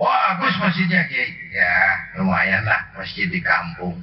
Wah, 0.00 0.40
bagus 0.40 0.56
masjidnya 0.64 1.04
Kiai. 1.12 1.30
Ya, 1.52 1.74
lumayan 2.16 2.64
lah 2.64 2.88
masjid 2.96 3.28
di 3.28 3.42
kampung. 3.44 4.00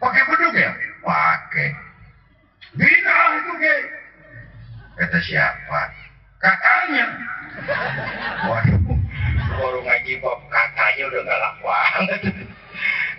Pakai 0.00 0.24
beduk 0.24 0.56
ya? 0.56 0.72
Pakai. 1.04 1.68
Bina 2.72 3.16
itu 3.36 3.52
ke. 3.60 3.76
Kata 4.96 5.18
siapa? 5.20 5.80
Kakaknya. 6.40 7.04
Waduh, 8.48 8.80
baru 9.60 9.80
ngaji 9.84 10.12
bab 10.24 10.40
kakaknya 10.48 11.04
udah 11.12 11.22
galak 11.28 11.54
banget. 11.60 12.20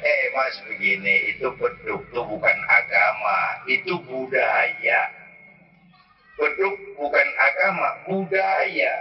Eh 0.02 0.24
mas 0.34 0.58
begini, 0.65 1.38
itu 1.38 1.54
beduk 1.54 2.02
tuh 2.10 2.26
bukan 2.26 2.58
agama, 2.65 3.62
itu 3.70 4.02
budaya. 4.10 5.02
Beduk 6.41 6.74
bukan 6.98 7.28
agama, 7.38 8.02
budaya. 8.10 8.94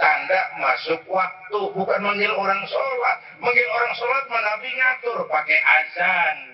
Tanda 0.00 0.40
masuk 0.56 1.04
waktu, 1.12 1.60
bukan 1.76 2.00
manggil 2.00 2.32
orang 2.32 2.64
sholat. 2.64 3.18
Manggil 3.44 3.68
orang 3.68 3.92
sholat 3.92 4.24
Nabi 4.32 4.68
ngatur 4.72 5.28
pakai 5.28 5.60
azan 5.60 6.51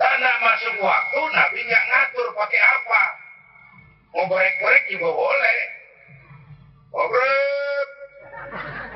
Tanda 0.00 0.32
masuk 0.40 0.80
waktu 0.80 1.20
Nabi 1.28 1.60
nggak 1.60 1.84
ngatur 1.92 2.32
pakai 2.32 2.56
apa. 2.56 3.02
Mau 4.16 4.24
gorek-gorek 4.32 4.88
juga 4.88 5.12
boleh. 5.12 5.60
Gorek, 6.88 7.88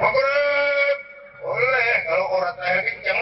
gorek, 0.01 0.99
boleh. 1.45 1.93
Kalau 2.09 2.27
orang 2.41 2.57
tanya 2.57 2.81
kencang, 2.89 3.19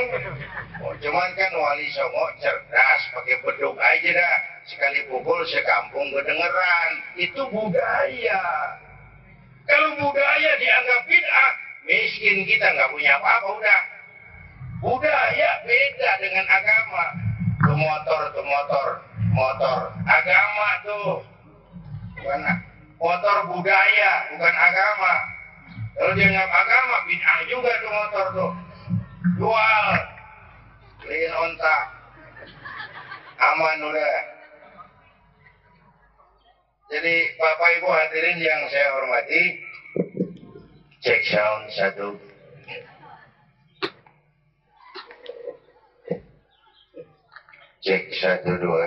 oh, 0.79 0.95
cuman 0.95 1.31
kan 1.35 1.53
wali 1.59 1.91
songo 1.91 2.25
cerdas, 2.39 3.03
pakai 3.19 3.43
beduk 3.43 3.75
aja 3.75 4.11
dah. 4.15 4.37
Sekali 4.63 5.03
pukul 5.11 5.43
sekampung 5.51 6.07
kedengeran. 6.15 6.91
Itu 7.19 7.51
budaya. 7.51 8.43
Kalau 9.67 9.91
budaya 9.99 10.51
dianggap 10.55 11.03
bid'ah, 11.11 11.53
miskin 11.83 12.47
kita 12.47 12.67
nggak 12.79 12.95
punya 12.95 13.19
apa-apa 13.19 13.59
udah. 13.59 13.83
Budaya 14.87 15.51
beda 15.67 16.11
dengan 16.23 16.47
agama 16.47 17.32
tuh 17.63 17.77
motor 17.79 18.21
tuh 18.35 18.45
motor 18.47 18.87
motor. 19.33 19.79
Agama 20.05 20.69
tuh. 20.85 21.13
Bukan 22.21 22.41
motor 23.01 23.37
budaya 23.51 24.13
bukan 24.37 24.55
agama. 24.55 25.15
Kalau 25.93 26.13
dia 26.17 26.29
nggak 26.31 26.49
agama 26.49 26.97
bid'ah 27.09 27.41
juga 27.49 27.73
tuh 27.83 27.93
motor 27.93 28.27
tuh. 28.37 28.53
Jual. 29.41 29.89
Beliin 31.03 31.33
onta. 31.35 31.77
Aman 33.43 33.83
udah. 33.83 34.17
Jadi 36.93 37.15
Bapak 37.41 37.71
Ibu 37.81 37.89
hadirin 37.89 38.39
yang 38.39 38.69
saya 38.69 38.93
hormati 39.01 39.43
cek 41.03 41.21
sound 41.33 41.65
satu 41.73 42.09
Cek 47.83 48.11
satu 48.15 48.59
dua. 48.61 48.87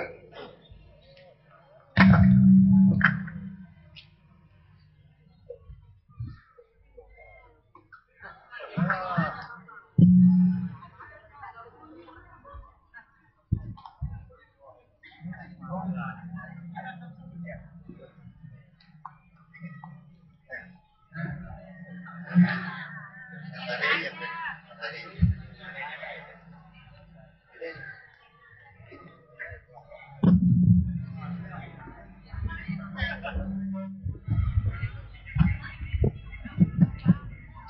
Thank 24.80 25.22
you. 25.22 25.25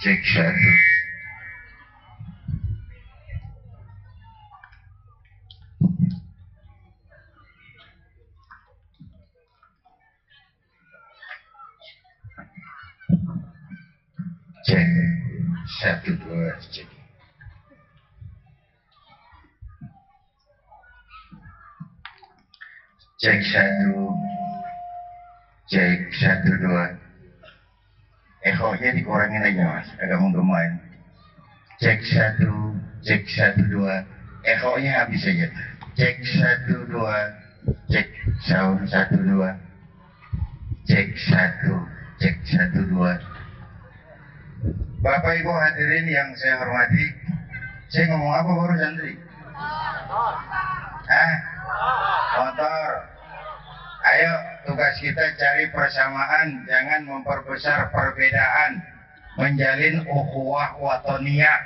Cek 0.00 0.20
satu. 0.28 0.72
Cek. 14.66 14.88
Satu 15.80 16.12
dua 16.20 16.52
cek. 16.68 16.88
Cek 23.16 23.40
satu. 23.48 24.12
Cek 25.66 26.00
satu 26.20 26.52
dua 26.60 27.05
Ekonya 28.46 28.94
dikurangin 28.94 29.42
aja 29.42 29.62
mas, 29.66 29.88
agak 29.98 30.22
menggemain. 30.22 30.78
Cek 31.82 31.98
satu, 32.06 32.78
cek 33.02 33.26
satu 33.26 33.66
dua, 33.66 34.06
ekonya 34.46 35.02
habis 35.02 35.26
aja. 35.26 35.50
Cek 35.98 36.16
satu 36.22 36.86
dua, 36.86 37.34
cek 37.90 38.06
sound 38.46 38.86
satu 38.86 39.18
dua, 39.18 39.50
cek 40.86 41.10
satu, 41.26 41.74
cek 42.22 42.36
satu 42.46 42.80
dua. 42.86 43.18
Bapak 45.02 45.42
Ibu 45.42 45.50
hadirin 45.50 46.06
yang 46.06 46.30
saya 46.38 46.62
hormati, 46.62 47.02
saya 47.90 48.14
ngomong 48.14 48.30
apa 48.30 48.50
baru 48.50 48.74
santri? 48.78 49.12
Hah? 51.10 51.34
Motor. 52.38 52.90
Ayo 54.06 54.32
tugas 54.66 54.98
kita 54.98 55.38
cari 55.38 55.70
persamaan, 55.70 56.66
jangan 56.66 57.06
memperbesar 57.06 57.94
perbedaan. 57.94 58.82
Menjalin 59.36 60.02
ukhuwah 60.08 60.80
watoniyah 60.80 61.60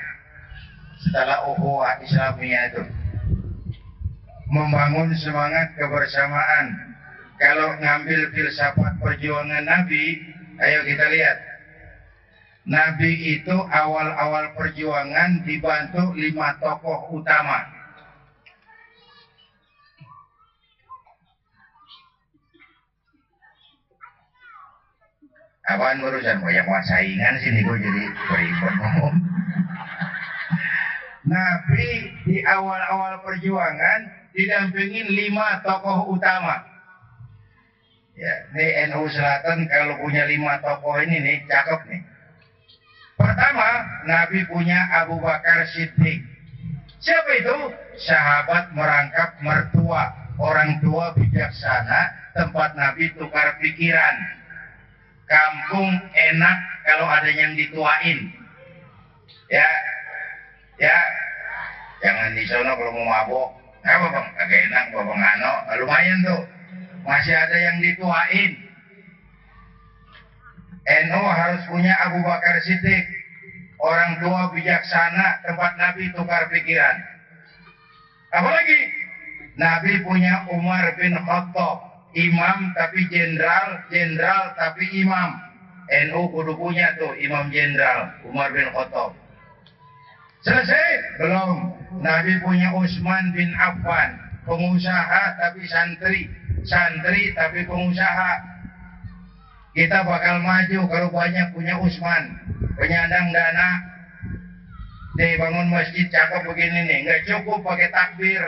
setelah 1.00 1.48
ukhuwah 1.48 2.02
Islamiyah 2.02 2.64
itu. 2.74 2.84
Membangun 4.50 5.14
semangat 5.14 5.78
kebersamaan. 5.78 6.76
Kalau 7.38 7.78
ngambil 7.78 8.34
filsafat 8.34 8.98
perjuangan 8.98 9.64
Nabi, 9.64 10.18
ayo 10.60 10.82
kita 10.84 11.06
lihat. 11.14 11.38
Nabi 12.66 13.40
itu 13.40 13.54
awal-awal 13.54 14.52
perjuangan 14.58 15.46
dibantu 15.46 16.12
lima 16.18 16.58
tokoh 16.60 17.16
utama 17.16 17.79
apaan 25.68 26.00
urusan 26.00 26.40
banyak 26.40 26.64
mau 26.64 26.80
saingan 26.86 27.36
sini 27.42 27.60
gue 27.60 27.76
jadi 27.76 28.04
beribad 28.28 28.74
ngomong 28.80 29.16
Nabi 31.20 31.88
di 32.24 32.40
awal-awal 32.48 33.20
perjuangan 33.20 34.32
didampingin 34.32 35.12
lima 35.12 35.60
tokoh 35.60 36.16
utama 36.16 36.64
ya 38.16 38.34
ini 38.56 38.88
NU 38.92 39.04
Selatan 39.12 39.68
kalau 39.68 40.00
punya 40.00 40.24
lima 40.24 40.60
tokoh 40.64 40.96
ini 41.04 41.20
nih 41.20 41.36
cakep 41.44 41.80
nih 41.92 42.02
pertama 43.20 43.68
Nabi 44.08 44.48
punya 44.48 44.80
Abu 45.04 45.20
Bakar 45.20 45.68
Siddiq 45.68 46.30
Siapa 47.00 47.32
itu? 47.32 47.56
Sahabat 48.04 48.76
merangkap 48.76 49.40
mertua. 49.40 50.12
Orang 50.40 50.80
tua 50.80 51.12
bijaksana, 51.16 52.32
tempat 52.32 52.72
Nabi 52.76 53.12
tukar 53.16 53.56
pikiran. 53.60 54.39
Kampung 55.30 55.94
enak 56.10 56.56
kalau 56.82 57.06
ada 57.06 57.30
yang 57.30 57.54
dituain. 57.54 58.18
Ya, 59.46 59.68
ya, 60.82 60.96
jangan 62.02 62.34
di 62.34 62.44
sana 62.50 62.74
kalau 62.74 62.90
mau 62.98 63.06
mabok. 63.06 63.48
Apa 63.80 64.06
bang? 64.12 64.28
Agak 64.36 64.60
enak 64.68 64.84
bang 64.92 65.22
Ano. 65.22 65.52
Lumayan 65.80 66.18
tuh. 66.26 66.42
Masih 67.06 67.32
ada 67.32 67.56
yang 67.56 67.78
dituain. 67.78 68.52
NU 70.90 71.22
harus 71.22 71.62
punya 71.70 71.94
Abu 72.10 72.18
Bakar 72.26 72.58
Siddiq. 72.66 73.06
Orang 73.80 74.20
tua 74.20 74.52
bijaksana, 74.52 75.40
tempat 75.46 75.72
Nabi 75.80 76.12
tukar 76.12 76.52
pikiran. 76.52 77.00
Apalagi 78.28 78.80
Nabi 79.56 80.04
punya 80.04 80.44
Umar 80.52 80.92
bin 81.00 81.16
Khattab, 81.16 81.89
imam 82.16 82.74
tapi 82.74 83.06
jenderal, 83.10 83.86
jenderal 83.90 84.54
tapi 84.58 84.86
imam. 85.02 85.50
NU 85.90 86.30
kudu 86.30 86.54
punya 86.54 86.94
tuh 87.02 87.18
imam 87.18 87.50
jenderal 87.50 88.14
Umar 88.22 88.54
bin 88.54 88.70
Khattab. 88.70 89.10
Selesai? 90.46 91.18
Belum. 91.18 91.74
Nabi 91.98 92.38
punya 92.38 92.70
Utsman 92.70 93.34
bin 93.34 93.50
Affan, 93.58 94.14
pengusaha 94.46 95.34
tapi 95.42 95.66
santri, 95.66 96.30
santri 96.62 97.34
tapi 97.34 97.66
pengusaha. 97.66 98.32
Kita 99.74 100.06
bakal 100.06 100.38
maju 100.42 100.80
kalau 100.86 101.08
banyak 101.10 101.50
punya 101.50 101.74
Usman, 101.82 102.38
penyandang 102.78 103.34
dana. 103.34 103.70
Dibangun 105.18 105.68
masjid 105.68 106.06
cakep 106.06 106.46
begini 106.46 106.86
nih, 106.86 106.98
nggak 107.04 107.22
cukup 107.26 107.60
pakai 107.66 107.90
takbir. 107.90 108.42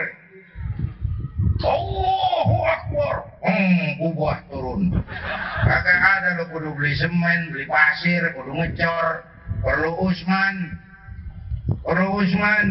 Allahu 1.61 2.57
Akbar. 2.63 3.32
Hmm, 3.43 3.99
ubah 3.99 4.47
turun. 4.47 4.95
Kagak 5.67 5.99
ada 5.99 6.39
lo 6.39 6.47
kudu 6.47 6.71
beli 6.79 6.95
semen, 6.95 7.51
beli 7.51 7.67
pasir, 7.67 8.31
kudu 8.31 8.55
ngecor. 8.55 9.27
Perlu 9.59 9.91
Usman. 9.99 10.79
Perlu 11.83 12.23
Usman. 12.23 12.67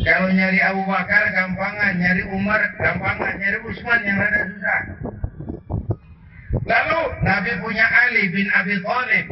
Kalau 0.00 0.28
nyari 0.32 0.60
Abu 0.64 0.84
Bakar 0.84 1.28
gampangan, 1.32 1.92
nyari 2.00 2.22
Umar 2.32 2.60
gampangan, 2.76 3.36
nyari 3.40 3.58
Usman 3.64 4.00
yang 4.04 4.16
rada 4.20 4.40
susah. 4.48 4.80
Lalu 6.64 7.00
Nabi 7.24 7.50
punya 7.64 7.86
Ali 7.88 8.28
bin 8.28 8.48
Abi 8.52 8.76
Thalib. 8.84 9.26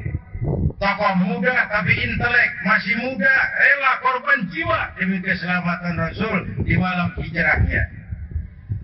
Tokoh 0.78 1.14
muda 1.18 1.66
tapi 1.66 1.90
intelek, 1.90 2.50
masih 2.62 2.94
muda, 3.02 3.34
rela 3.58 3.92
korban 3.98 4.46
jiwa 4.46 4.94
demi 4.94 5.18
keselamatan 5.18 5.98
Rasul 5.98 6.38
di 6.62 6.78
malam 6.78 7.10
hijrahnya. 7.18 7.97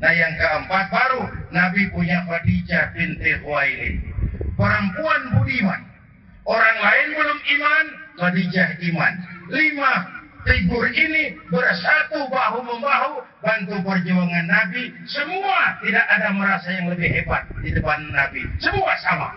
Nah 0.04 0.12
yang 0.12 0.36
keempat 0.36 0.92
baru 0.92 1.32
Nabi 1.48 1.88
punya 1.88 2.20
Khadijah 2.28 2.92
binti 2.92 3.40
Khuwailid. 3.40 4.04
Perempuan 4.52 5.32
budiman. 5.32 5.80
Orang 6.44 6.76
lain 6.76 7.06
belum 7.16 7.38
iman, 7.40 7.84
Khadijah 8.20 8.68
iman. 8.92 9.12
Lima 9.48 9.92
figur 10.44 10.92
ini 10.92 11.40
bersatu 11.48 12.28
bahu 12.28 12.60
membahu 12.68 13.24
bantu 13.40 13.80
perjuangan 13.80 14.44
Nabi. 14.44 14.92
Semua 15.08 15.80
tidak 15.80 16.04
ada 16.04 16.28
merasa 16.36 16.68
yang 16.68 16.92
lebih 16.92 17.08
hebat 17.08 17.48
di 17.64 17.72
depan 17.72 18.04
Nabi. 18.12 18.44
Semua 18.60 18.92
sama. 19.00 19.32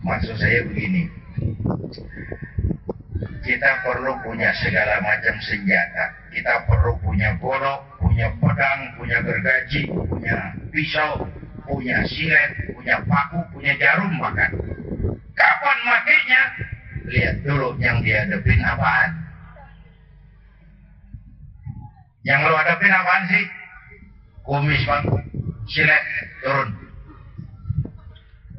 Maksud 0.00 0.40
saya 0.40 0.64
begini. 0.64 1.12
Kita 3.14 3.70
perlu 3.86 4.18
punya 4.26 4.50
segala 4.58 4.98
macam 4.98 5.38
senjata. 5.38 6.10
Kita 6.34 6.66
perlu 6.66 6.98
punya 6.98 7.38
golok, 7.38 8.02
punya 8.02 8.26
pedang, 8.42 8.80
punya 8.98 9.22
gergaji, 9.22 9.86
punya 10.10 10.36
pisau, 10.74 11.22
punya 11.62 12.02
silet, 12.10 12.74
punya 12.74 12.98
paku, 13.06 13.38
punya 13.54 13.72
jarum 13.78 14.18
bahkan. 14.18 14.50
Kapan 15.38 15.78
makainya? 15.86 16.42
Lihat 17.04 17.36
dulu 17.46 17.78
yang 17.78 18.02
dihadapin 18.02 18.64
apaan. 18.64 19.10
Yang 22.24 22.40
lo 22.48 22.56
hadapin 22.56 22.90
apaan 22.90 23.24
sih? 23.30 23.44
Kumis 24.42 24.82
bang, 24.88 25.04
silet, 25.68 26.02
turun. 26.42 26.70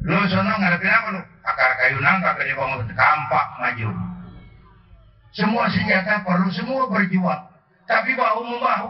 Lu 0.05 0.21
sono 0.29 0.53
ngadepin 0.61 0.93
apa 0.93 1.07
lu? 1.17 1.21
Akar 1.45 1.71
kayu 1.81 1.97
nangka 1.97 2.37
gede 2.37 2.53
kampak 2.93 3.47
maju. 3.57 4.14
Semua 5.35 5.67
senjata 5.67 6.23
perlu 6.23 6.47
semua 6.55 6.87
berjuang. 6.87 7.43
Tapi 7.85 8.15
bahu 8.15 8.41
membahu. 8.55 8.89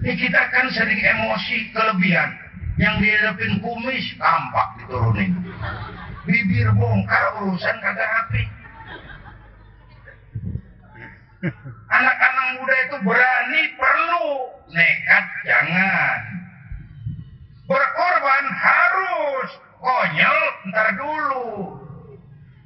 Ini 0.00 0.14
kita 0.16 0.40
kan 0.54 0.70
sering 0.70 1.02
emosi 1.02 1.74
kelebihan. 1.74 2.30
Yang 2.80 2.94
dihadapin 3.04 3.60
kumis, 3.60 4.06
kampak 4.16 4.68
diturunin. 4.80 5.34
Bibir 6.24 6.72
bongkar 6.78 7.42
urusan 7.42 7.76
kagak 7.82 8.08
rapi. 8.08 8.42
Anak-anak 11.90 12.46
muda 12.60 12.76
itu 12.86 12.96
berani 13.04 13.62
perlu, 13.76 14.28
nekat 14.72 15.26
jangan. 15.44 16.20
Berkorban 17.66 18.46
harus, 18.48 19.50
konyol 19.80 20.40
ntar 20.70 20.88
dulu. 20.96 21.48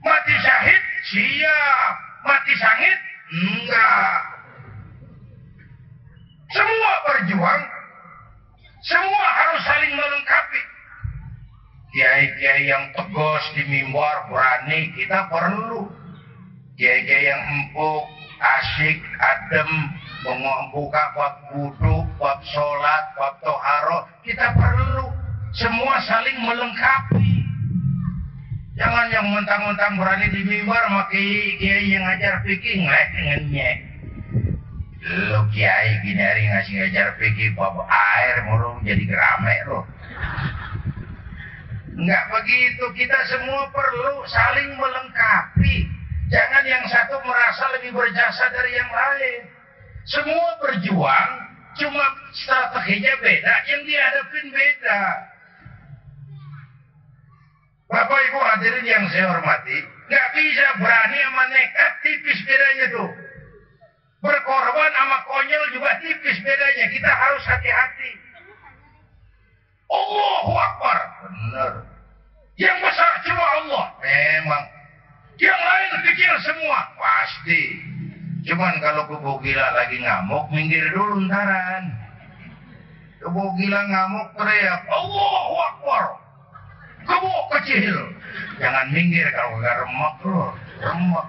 Mati 0.04 0.34
syahid 0.44 0.82
siap, 1.08 1.94
mati 2.24 2.52
sangit 2.56 2.98
enggak. 3.30 4.20
Semua 6.54 6.92
berjuang, 7.08 7.62
semua 8.84 9.26
harus 9.42 9.62
saling 9.64 9.92
melengkapi. 9.96 10.62
Kiai-kiai 11.94 12.62
yang 12.66 12.84
tegas 12.90 13.44
di 13.54 13.62
mimbar 13.70 14.26
berani 14.26 14.90
kita 14.98 15.30
perlu. 15.30 15.86
Kiai-kiai 16.74 17.30
yang 17.30 17.42
empuk, 17.54 18.02
asik, 18.42 18.98
adem, 19.22 19.70
membuka 20.26 21.02
bab 21.14 21.34
wudhu, 21.54 22.02
bab 22.18 22.42
sholat, 22.42 23.04
bab 23.14 23.38
toharo, 23.44 24.10
kita 24.26 24.52
perlu 24.58 25.06
semua 25.54 26.02
saling 26.02 26.38
melengkapi. 26.42 27.23
Jangan 28.74 29.06
yang 29.06 29.30
mentang-mentang 29.30 29.94
berani 30.02 30.34
di 30.34 30.42
mimbar 30.42 30.90
maki 30.90 31.54
kiai 31.62 31.94
yang 31.94 32.02
ngajar 32.02 32.42
fikih 32.42 32.82
ngeleknya. 32.82 33.70
Lo 35.30 35.46
kiai 35.54 36.02
gini 36.02 36.18
hari 36.18 36.42
ngasih 36.50 36.82
ngajar 36.82 37.14
fikih 37.14 37.54
bab 37.54 37.86
air 37.86 38.42
mulu 38.50 38.82
jadi 38.82 38.98
gerame 39.06 39.54
lo. 39.70 39.86
Enggak 41.94 42.26
begitu, 42.34 42.84
kita 42.98 43.18
semua 43.30 43.70
perlu 43.70 44.26
saling 44.26 44.74
melengkapi. 44.74 45.86
Jangan 46.34 46.66
yang 46.66 46.82
satu 46.90 47.22
merasa 47.22 47.70
lebih 47.78 47.94
berjasa 47.94 48.50
dari 48.50 48.74
yang 48.74 48.90
lain. 48.90 49.40
Semua 50.02 50.58
berjuang, 50.58 51.30
cuma 51.78 52.04
strateginya 52.34 53.14
beda, 53.22 53.54
yang 53.70 53.86
dihadapin 53.86 54.46
beda. 54.50 55.02
Bapak 57.84 58.20
Ibu 58.32 58.40
hadirin 58.40 58.86
yang 58.88 59.04
saya 59.12 59.28
hormati, 59.28 59.76
nggak 60.08 60.26
bisa 60.32 60.66
berani 60.80 61.18
sama 61.20 61.44
nekat 61.52 61.92
tipis 62.00 62.40
bedanya 62.48 62.86
tuh. 62.96 63.10
Berkorban 64.24 64.92
sama 64.96 65.20
konyol 65.28 65.64
juga 65.76 66.00
tipis 66.00 66.40
bedanya. 66.40 66.84
Kita 66.88 67.12
harus 67.12 67.44
hati-hati. 67.44 68.10
Allahu 69.92 70.52
Akbar. 70.56 70.98
Benar. 71.28 71.72
Yang 72.56 72.78
besar 72.88 73.12
cuma 73.28 73.44
Allah. 73.44 73.84
Memang. 74.00 74.64
Yang 75.36 75.60
lain 75.60 75.90
kecil 76.08 76.34
semua. 76.40 76.88
Pasti. 76.96 77.62
Cuman 78.48 78.80
kalau 78.80 79.12
kubu 79.12 79.44
gila 79.44 79.76
lagi 79.76 80.00
ngamuk, 80.00 80.48
minggir 80.56 80.88
dulu 80.96 81.20
ntaran. 81.28 81.92
Kubu 83.20 83.44
gila 83.60 83.80
ngamuk 83.92 84.28
teriak. 84.40 84.88
Allahu 84.88 85.54
Akbar. 85.68 86.23
Kubu 87.04 87.34
kecil. 87.58 87.96
Jangan 88.58 88.90
minggir 88.90 89.28
kalau 89.32 89.60
gak 89.60 89.76
remak 89.84 90.16
loh. 90.24 90.52
Remak. 90.80 91.26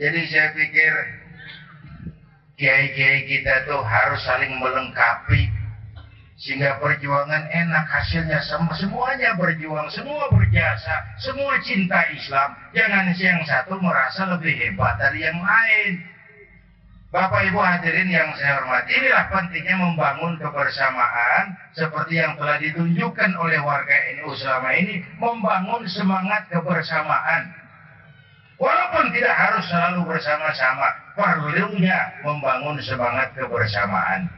Jadi 0.00 0.20
saya 0.28 0.48
pikir 0.56 0.92
kiai-kiai 2.56 3.28
kita 3.28 3.68
tuh 3.68 3.80
harus 3.84 4.20
saling 4.24 4.56
melengkapi 4.58 5.50
sehingga 6.42 6.74
perjuangan 6.82 7.46
enak 7.54 7.86
hasilnya 7.86 8.42
semua 8.42 8.74
semuanya 8.74 9.30
berjuang 9.38 9.86
semua 9.94 10.26
berjasa 10.26 11.14
semua 11.22 11.54
cinta 11.62 12.02
Islam 12.10 12.58
jangan 12.74 13.14
yang 13.14 13.46
satu 13.46 13.78
merasa 13.78 14.26
lebih 14.26 14.50
hebat 14.58 14.98
dari 14.98 15.22
yang 15.22 15.38
lain 15.38 16.02
Bapak 17.12 17.44
Ibu 17.44 17.60
hadirin 17.60 18.08
yang 18.08 18.32
saya 18.40 18.56
hormati 18.56 18.96
inilah 18.96 19.28
pentingnya 19.28 19.76
membangun 19.76 20.40
kebersamaan 20.40 21.52
seperti 21.76 22.16
yang 22.16 22.40
telah 22.40 22.56
ditunjukkan 22.56 23.36
oleh 23.36 23.60
warga 23.60 24.16
NU 24.16 24.32
selama 24.32 24.72
ini 24.72 25.04
membangun 25.20 25.84
semangat 25.92 26.48
kebersamaan 26.48 27.52
Walaupun 28.62 29.10
tidak 29.10 29.34
harus 29.34 29.66
selalu 29.66 30.06
bersama-sama, 30.06 30.86
perlunya 31.18 32.14
membangun 32.22 32.78
semangat 32.78 33.34
kebersamaan. 33.34 34.30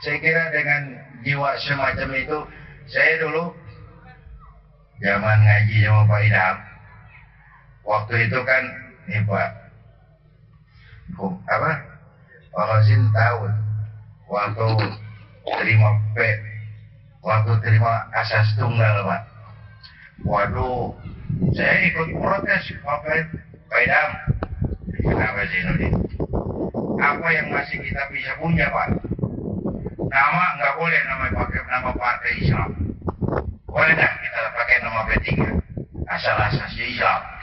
Saya 0.00 0.16
kira 0.24 0.48
dengan 0.48 0.96
jiwa 1.20 1.52
semacam 1.60 2.08
itu, 2.16 2.38
saya 2.88 3.20
dulu 3.20 3.52
zaman 5.04 5.44
ngaji 5.44 5.84
sama 5.84 6.02
Pak 6.08 6.20
Idam, 6.24 6.56
waktu 7.84 8.14
itu 8.24 8.38
kan, 8.48 8.62
nih 9.04 9.20
Pak, 9.28 9.50
apa? 11.52 11.97
Pak 12.52 12.66
Hasin 12.66 13.02
tahu, 13.12 13.48
waktu 14.28 14.66
terima 15.44 15.88
P, 16.12 16.18
waktu 17.22 17.52
terima 17.62 18.08
asas 18.12 18.56
tunggal 18.56 19.04
Pak. 19.04 19.22
Waduh, 20.26 20.96
saya 21.54 21.86
ikut 21.86 22.08
protes 22.18 22.64
Pak 22.82 22.98
Pak 23.68 23.78
Idam. 23.84 24.10
Kenapa 24.98 25.40
sih 25.46 25.60
Nudin? 25.62 25.94
Apa 26.98 27.26
yang 27.30 27.48
masih 27.54 27.78
kita 27.78 28.02
bisa 28.10 28.34
punya 28.42 28.66
Pak? 28.74 28.98
Nama 30.08 30.44
nggak 30.58 30.74
boleh 30.80 31.00
nama 31.06 31.24
pakai 31.30 31.60
nama 31.68 31.90
partai 31.94 32.32
Islam. 32.42 32.70
Boleh 33.68 33.94
dah 33.94 34.12
kita 34.18 34.40
pakai 34.56 34.76
nama 34.82 35.00
P3. 35.06 35.28
Asal 36.08 36.36
asasnya 36.48 36.86
Islam. 36.88 37.37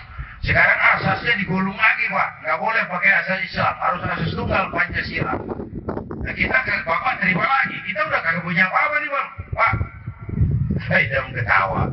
Sekarang 0.45 0.79
asasnya 0.93 1.33
digulung 1.41 1.73
lagi 1.73 2.05
Pak. 2.13 2.29
Nggak 2.45 2.57
boleh 2.61 2.83
pakai 2.85 3.11
asas 3.17 3.39
Islam. 3.49 3.73
Harus 3.81 4.01
asas 4.05 4.31
tunggal 4.37 4.69
Pancasila. 4.69 5.33
Nah, 6.21 6.33
kita 6.37 6.57
ke 6.61 6.73
Bapak 6.85 7.17
terima 7.17 7.45
lagi. 7.49 7.77
Kita 7.81 7.99
udah 8.05 8.21
kagak 8.21 8.45
punya 8.45 8.63
apa-apa 8.69 8.95
nih 9.01 9.09
Bang. 9.09 9.29
Pak. 9.57 9.73
Saya 10.85 11.01
Idam 11.01 11.25
ketawa. 11.33 11.83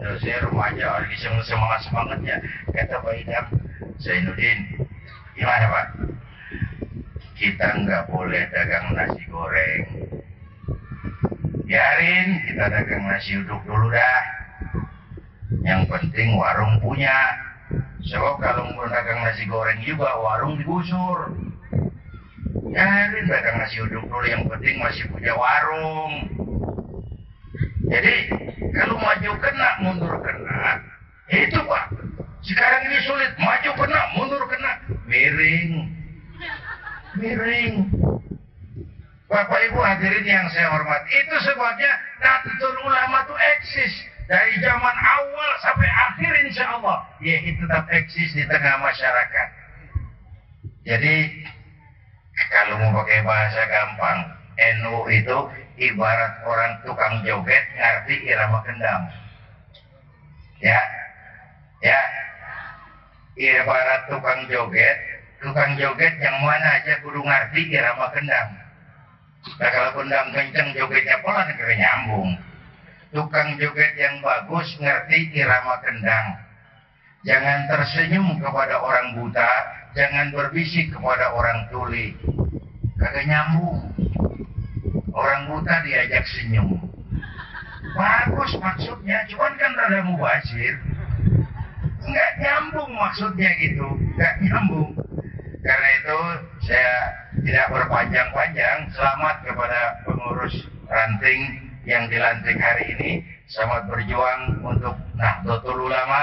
Terus 0.00 0.18
saya 0.24 0.38
remaja 0.48 0.86
lagi 0.96 1.14
semangat 1.20 1.80
semangatnya. 1.84 2.36
Kata 2.72 3.04
Pak 3.04 3.14
Idam, 3.20 3.46
Zainuddin, 4.00 4.58
gimana 5.36 5.66
Pak? 5.68 5.86
Kita 7.36 7.84
nggak 7.84 8.08
boleh 8.08 8.48
dagang 8.48 8.96
nasi 8.96 9.28
goreng. 9.28 9.84
Biarin 11.68 12.28
kita 12.48 12.64
dagang 12.64 13.04
nasi 13.04 13.36
uduk 13.44 13.60
dulu 13.68 13.92
dah. 13.92 14.20
Yang 15.60 15.84
penting 15.92 16.40
warung 16.40 16.80
punya. 16.80 17.49
Sebab 18.00 18.40
kalau 18.40 18.64
mau 18.72 18.88
dagang 18.88 19.20
nasi 19.20 19.44
goreng 19.44 19.80
juga 19.84 20.08
warung 20.16 20.56
digusur. 20.56 21.36
Biarin 22.70 23.28
dagang 23.28 23.60
nasi 23.60 23.76
uduk 23.84 24.08
dulu 24.08 24.24
yang 24.24 24.48
penting 24.48 24.80
masih 24.80 25.04
punya 25.12 25.36
warung. 25.36 26.12
Jadi 27.90 28.14
kalau 28.72 28.96
maju 28.96 29.30
kena, 29.42 29.70
mundur 29.84 30.14
kena, 30.22 30.78
itu 31.28 31.58
pak. 31.58 31.84
Sekarang 32.40 32.82
ini 32.88 32.98
sulit, 33.04 33.32
maju 33.36 33.70
kena, 33.76 34.00
mundur 34.16 34.42
kena, 34.48 34.72
miring, 35.04 35.90
miring. 37.18 37.74
Bapak 39.30 39.62
Ibu 39.70 39.78
hadirin 39.78 40.26
yang 40.26 40.46
saya 40.50 40.74
hormat, 40.74 41.06
itu 41.06 41.36
sebabnya 41.46 41.92
Nahdlatul 42.18 42.82
Ulama 42.82 43.22
itu 43.22 43.34
eksis 43.38 44.09
dari 44.30 44.54
zaman 44.62 44.94
awal 44.94 45.50
sampai 45.58 45.90
akhir 45.90 46.32
insya 46.46 46.78
Allah. 46.78 47.02
Ya 47.18 47.42
itu 47.42 47.66
tetap 47.66 47.90
eksis 47.90 48.30
di 48.30 48.46
tengah 48.46 48.78
masyarakat. 48.78 49.48
Jadi 50.86 51.14
kalau 52.54 52.78
mau 52.78 53.02
pakai 53.02 53.26
bahasa 53.26 53.66
gampang, 53.66 54.30
NU 54.78 55.10
itu 55.10 55.38
ibarat 55.82 56.46
orang 56.46 56.78
tukang 56.86 57.26
joget 57.26 57.66
ngerti 57.74 58.30
irama 58.30 58.62
kendang. 58.62 59.02
Ya, 60.62 60.78
ya, 61.82 62.00
ibarat 63.34 64.06
tukang 64.14 64.46
joget, 64.46 64.98
tukang 65.42 65.74
joget 65.74 66.14
yang 66.22 66.38
mana 66.46 66.78
aja 66.78 67.02
kudu 67.02 67.18
ngerti 67.18 67.66
irama 67.74 68.06
kendang. 68.14 68.48
Nah 69.58 69.70
kalau 69.74 69.90
kendang 69.98 70.30
kenceng 70.30 70.70
jogetnya 70.78 71.18
pelan 71.18 71.50
kira 71.58 71.74
nyambung. 71.74 72.30
Tukang 73.10 73.58
joget 73.58 73.98
yang 73.98 74.22
bagus 74.22 74.70
ngerti 74.78 75.34
irama 75.34 75.82
kendang. 75.82 76.46
Jangan 77.26 77.66
tersenyum 77.66 78.38
kepada 78.38 78.78
orang 78.78 79.18
buta, 79.18 79.50
jangan 79.98 80.30
berbisik 80.30 80.94
kepada 80.94 81.34
orang 81.34 81.66
tuli. 81.74 82.14
Kagak 82.94 83.26
nyambung. 83.26 83.90
Orang 85.10 85.50
buta 85.50 85.82
diajak 85.82 86.22
senyum. 86.22 86.78
Bagus 87.98 88.54
maksudnya, 88.62 89.26
cuman 89.26 89.58
kan 89.58 89.74
rada 89.74 90.06
mubazir. 90.06 90.78
Nggak 92.06 92.32
nyambung 92.38 92.94
maksudnya 92.94 93.50
gitu, 93.58 93.90
nggak 94.14 94.38
nyambung. 94.46 94.94
Karena 95.66 95.88
itu 95.98 96.18
saya 96.62 96.94
tidak 97.42 97.74
berpanjang-panjang. 97.74 98.86
Selamat 98.94 99.42
kepada 99.42 99.98
pengurus 100.06 100.54
ranting 100.86 101.69
yang 101.88 102.08
dilantik 102.10 102.56
hari 102.60 102.84
ini. 102.96 103.10
Selamat 103.50 103.88
berjuang 103.90 104.62
untuk 104.62 104.96
Nahdlatul 105.16 105.90
Ulama 105.90 106.22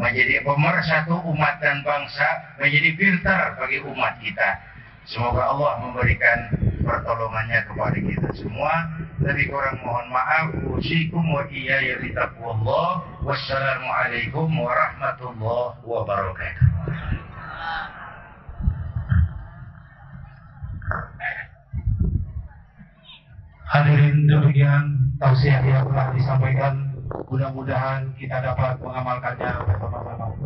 menjadi 0.00 0.40
pemersatu 0.46 1.18
umat 1.34 1.60
dan 1.60 1.82
bangsa, 1.84 2.56
menjadi 2.56 2.90
filter 2.96 3.40
bagi 3.58 3.78
umat 3.84 4.16
kita. 4.22 4.48
Semoga 5.08 5.50
Allah 5.50 5.72
memberikan 5.82 6.38
pertolongannya 6.84 7.66
kepada 7.66 7.98
kita 7.98 8.30
semua. 8.36 8.72
Lebih 9.20 9.50
kurang 9.50 9.82
mohon 9.82 10.06
maaf. 10.12 10.54
Wassalamualaikum 13.20 14.48
warahmatullahi 14.48 15.82
wabarakatuh. 15.84 16.68
Hadirin 23.70 24.26
demikian 24.60 25.16
tausiah 25.16 25.64
yang 25.64 25.88
telah 25.88 26.12
disampaikan 26.12 26.92
mudah-mudahan 27.32 28.12
kita 28.20 28.44
dapat 28.44 28.76
mengamalkannya 28.84 29.56
bersama-sama. 29.64 30.36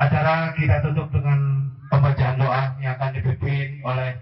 Acara 0.00 0.56
kita 0.56 0.80
tutup 0.88 1.12
dengan 1.12 1.68
pembacaan 1.92 2.40
doa 2.40 2.72
yang 2.80 2.96
akan 2.96 3.12
dipimpin 3.12 3.84
oleh 3.84 4.16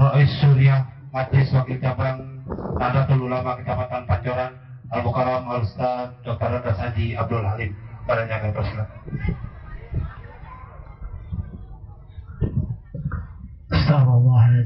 Rois 0.00 0.32
Surya 0.40 0.88
Majlis 1.12 1.52
Wakil 1.52 1.84
Cabang 1.84 2.48
Nahdlatul 2.80 3.28
Ulama 3.28 3.60
Kecamatan 3.60 4.08
Pancoran 4.08 4.52
Al 4.88 5.00
Mukarram 5.04 5.44
Al 5.52 5.60
Ustaz 5.60 6.16
Dr. 6.24 6.48
Rada 6.56 6.72
Saji 6.80 7.12
Abdul 7.12 7.44
Halim. 7.44 7.76
Kami 8.08 8.56
persilakan. 8.56 9.45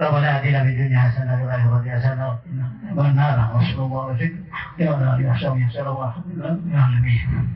ربنا 0.00 0.38
آتنا 0.38 0.62
في 0.64 0.68
الدنيا 0.70 0.98
حسنة 1.00 1.34
وفي 1.34 1.44
الآخرة 1.44 1.98
حسنة. 1.98 2.38
والنار 2.94 3.56
وصلى 3.56 3.84
الله 3.84 4.06
وسلم 4.06 4.44
يا 4.78 4.90
رب 4.92 5.20
يحشر 5.20 5.56
يحشر 5.56 5.92
الله 5.92 6.14
العالمين 6.66 7.48